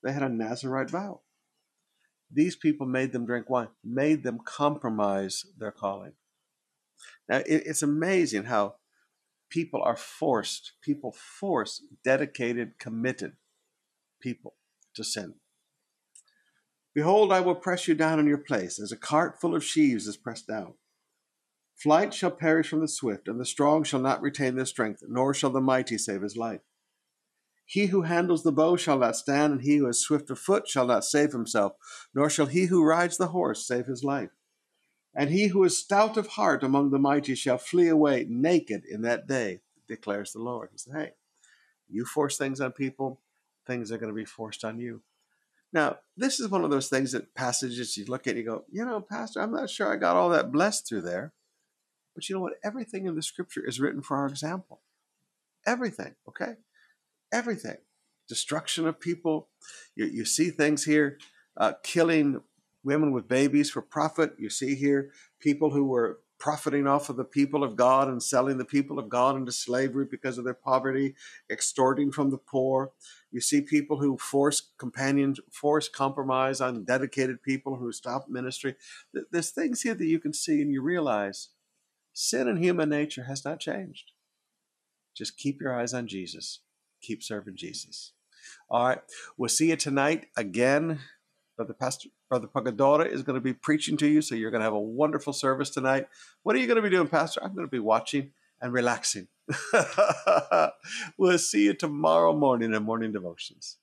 They 0.04 0.12
had 0.12 0.24
a 0.24 0.30
Nazarite 0.30 0.90
vow. 0.90 1.22
These 2.34 2.56
people 2.56 2.88
made 2.88 3.12
them 3.12 3.26
drink 3.26 3.50
wine, 3.50 3.70
made 3.84 4.24
them 4.24 4.40
compromise 4.44 5.46
their 5.58 5.72
calling. 5.72 6.14
Now, 7.28 7.38
it, 7.38 7.64
it's 7.66 7.84
amazing 7.84 8.46
how 8.46 8.76
people 9.50 9.82
are 9.84 9.98
forced, 9.98 10.74
people 10.82 11.12
force 11.12 11.84
dedicated, 12.04 12.80
committed 12.80 13.34
people 14.22 14.56
to 14.96 15.04
sin. 15.04 15.36
Behold, 16.94 17.32
I 17.32 17.40
will 17.40 17.56
press 17.56 17.88
you 17.88 17.96
down 17.96 18.20
in 18.20 18.28
your 18.28 18.38
place, 18.38 18.80
as 18.80 18.92
a 18.92 18.98
cart 18.98 19.40
full 19.40 19.56
of 19.56 19.64
sheaves 19.64 20.08
is 20.08 20.18
pressed 20.18 20.48
down. 20.48 20.74
Flight 21.82 22.14
shall 22.14 22.30
perish 22.30 22.70
from 22.70 22.82
the 22.82 22.88
swift, 22.88 23.28
and 23.28 23.40
the 23.40 23.46
strong 23.46 23.84
shall 23.84 24.00
not 24.00 24.22
retain 24.22 24.56
their 24.56 24.68
strength, 24.68 25.02
nor 25.08 25.34
shall 25.34 25.50
the 25.50 25.60
mighty 25.60 25.98
save 25.98 26.22
his 26.22 26.38
life. 26.38 26.62
He 27.66 27.88
who 27.88 28.04
handles 28.04 28.44
the 28.44 28.52
bow 28.52 28.76
shall 28.76 29.00
not 29.00 29.16
stand, 29.16 29.54
and 29.54 29.62
he 29.64 29.78
who 29.78 29.88
is 29.88 30.00
swift 30.00 30.30
of 30.30 30.38
foot 30.38 30.68
shall 30.68 30.86
not 30.86 31.06
save 31.06 31.32
himself, 31.32 31.74
nor 32.14 32.30
shall 32.30 32.46
he 32.46 32.66
who 32.66 32.84
rides 32.84 33.18
the 33.18 33.30
horse 33.30 33.66
save 33.66 33.88
his 33.88 34.04
life. 34.04 34.30
And 35.16 35.32
he 35.32 35.48
who 35.48 35.64
is 35.64 35.76
stout 35.76 36.18
of 36.18 36.28
heart 36.28 36.62
among 36.62 36.92
the 36.92 37.00
mighty 37.00 37.34
shall 37.34 37.58
flee 37.58 37.88
away 37.88 38.28
naked 38.30 38.84
in 38.86 39.02
that 39.02 39.28
day. 39.28 39.62
declares 39.88 40.34
the 40.34 40.40
Lord. 40.40 40.70
He 40.72 40.78
said, 40.78 40.94
hey, 40.94 41.12
you 41.90 42.06
force 42.06 42.38
things 42.38 42.62
on 42.62 42.74
people, 42.74 43.22
things 43.66 43.92
are 43.92 43.98
going 43.98 44.14
to 44.14 44.16
be 44.16 44.24
forced 44.24 44.64
on 44.64 44.78
you. 44.78 45.02
Now, 45.74 45.98
this 46.16 46.40
is 46.40 46.48
one 46.48 46.64
of 46.64 46.70
those 46.70 46.90
things 46.90 47.14
that 47.14 47.34
passages 47.34 47.98
you 47.98 48.06
look 48.06 48.28
at, 48.28 48.36
you 48.36 48.44
go, 48.44 48.66
you 48.72 48.86
know, 48.86 49.02
Pastor, 49.02 49.42
I'm 49.42 49.52
not 49.52 49.72
sure 49.72 49.92
I 49.92 49.96
got 49.96 50.16
all 50.16 50.30
that 50.30 50.52
blessed 50.52 50.88
through 50.88 51.02
there. 51.02 51.34
But 52.16 52.28
you 52.28 52.36
know 52.36 52.42
what? 52.42 52.54
Everything 52.64 53.06
in 53.06 53.16
the 53.16 53.24
scripture 53.24 53.66
is 53.66 53.80
written 53.80 54.02
for 54.02 54.18
our 54.18 54.28
example. 54.28 54.82
Everything, 55.66 56.16
okay? 56.28 56.54
Everything. 57.32 57.78
Destruction 58.28 58.88
of 58.88 59.00
people. 59.00 59.50
You, 59.96 60.06
you 60.06 60.26
see 60.26 60.50
things 60.50 60.86
here, 60.86 61.18
uh, 61.58 61.74
killing 61.84 62.42
women 62.84 63.12
with 63.12 63.28
babies 63.28 63.70
for 63.70 63.82
profit. 63.82 64.34
You 64.38 64.50
see 64.50 64.76
here 64.76 65.12
people 65.40 65.72
who 65.72 65.86
were 65.86 66.20
profiting 66.42 66.88
off 66.88 67.08
of 67.08 67.18
the 67.18 67.24
people 67.24 67.64
of 67.64 67.76
God 67.76 68.08
and 68.08 68.22
selling 68.22 68.58
the 68.58 68.66
people 68.66 68.98
of 68.98 69.10
God 69.10 69.36
into 69.36 69.52
slavery 69.52 70.08
because 70.10 70.40
of 70.40 70.44
their 70.44 70.56
poverty, 70.56 71.14
extorting 71.52 72.12
from 72.12 72.32
the 72.32 72.38
poor. 72.38 72.92
You 73.32 73.42
see 73.42 73.62
people 73.62 74.00
who 74.00 74.18
force 74.18 74.70
companions, 74.80 75.40
force 75.52 75.88
compromise 75.88 76.60
on 76.60 76.84
dedicated 76.84 77.44
people 77.44 77.76
who 77.76 77.92
stop 77.92 78.28
ministry. 78.28 78.76
There's 79.32 79.52
things 79.52 79.84
here 79.84 79.94
that 79.94 80.08
you 80.08 80.20
can 80.20 80.34
see 80.34 80.62
and 80.64 80.72
you 80.72 80.82
realize 80.82 81.50
sin 82.14 82.48
in 82.48 82.58
human 82.58 82.90
nature 82.90 83.24
has 83.24 83.46
not 83.46 83.60
changed. 83.60 84.12
Just 85.16 85.38
keep 85.38 85.62
your 85.62 85.78
eyes 85.78 85.94
on 85.94 86.08
Jesus. 86.08 86.60
Keep 87.02 87.24
serving 87.24 87.56
Jesus. 87.56 88.14
All 88.70 88.88
right. 88.88 89.00
We'll 89.38 89.50
see 89.50 89.70
you 89.70 89.76
tonight 89.76 90.28
again. 90.36 91.00
Brother 91.58 91.74
Pastor 91.74 92.10
Brother 92.30 92.48
Pagadora 92.48 93.12
is 93.12 93.24
going 93.24 93.36
to 93.36 93.42
be 93.42 93.54
preaching 93.54 93.98
to 93.98 94.08
you, 94.08 94.22
so 94.22 94.36
you're 94.36 94.52
going 94.52 94.62
to 94.62 94.66
have 94.66 94.74
a 94.74 94.80
wonderful 94.80 95.34
service 95.34 95.70
tonight. 95.70 96.08
What 96.44 96.56
are 96.56 96.60
you 96.60 96.66
going 96.66 96.78
to 96.78 96.82
be 96.82 96.90
doing, 96.90 97.08
Pastor? 97.08 97.44
I'm 97.44 97.54
going 97.54 97.68
to 97.68 97.72
be 97.72 97.80
watching 97.80 98.32
and 98.62 98.72
relaxing. 98.72 99.28
we'll 101.18 101.38
see 101.38 101.66
you 101.66 101.74
tomorrow 101.74 102.34
morning 102.34 102.74
in 102.74 102.84
morning 102.84 103.12
devotions. 103.12 103.78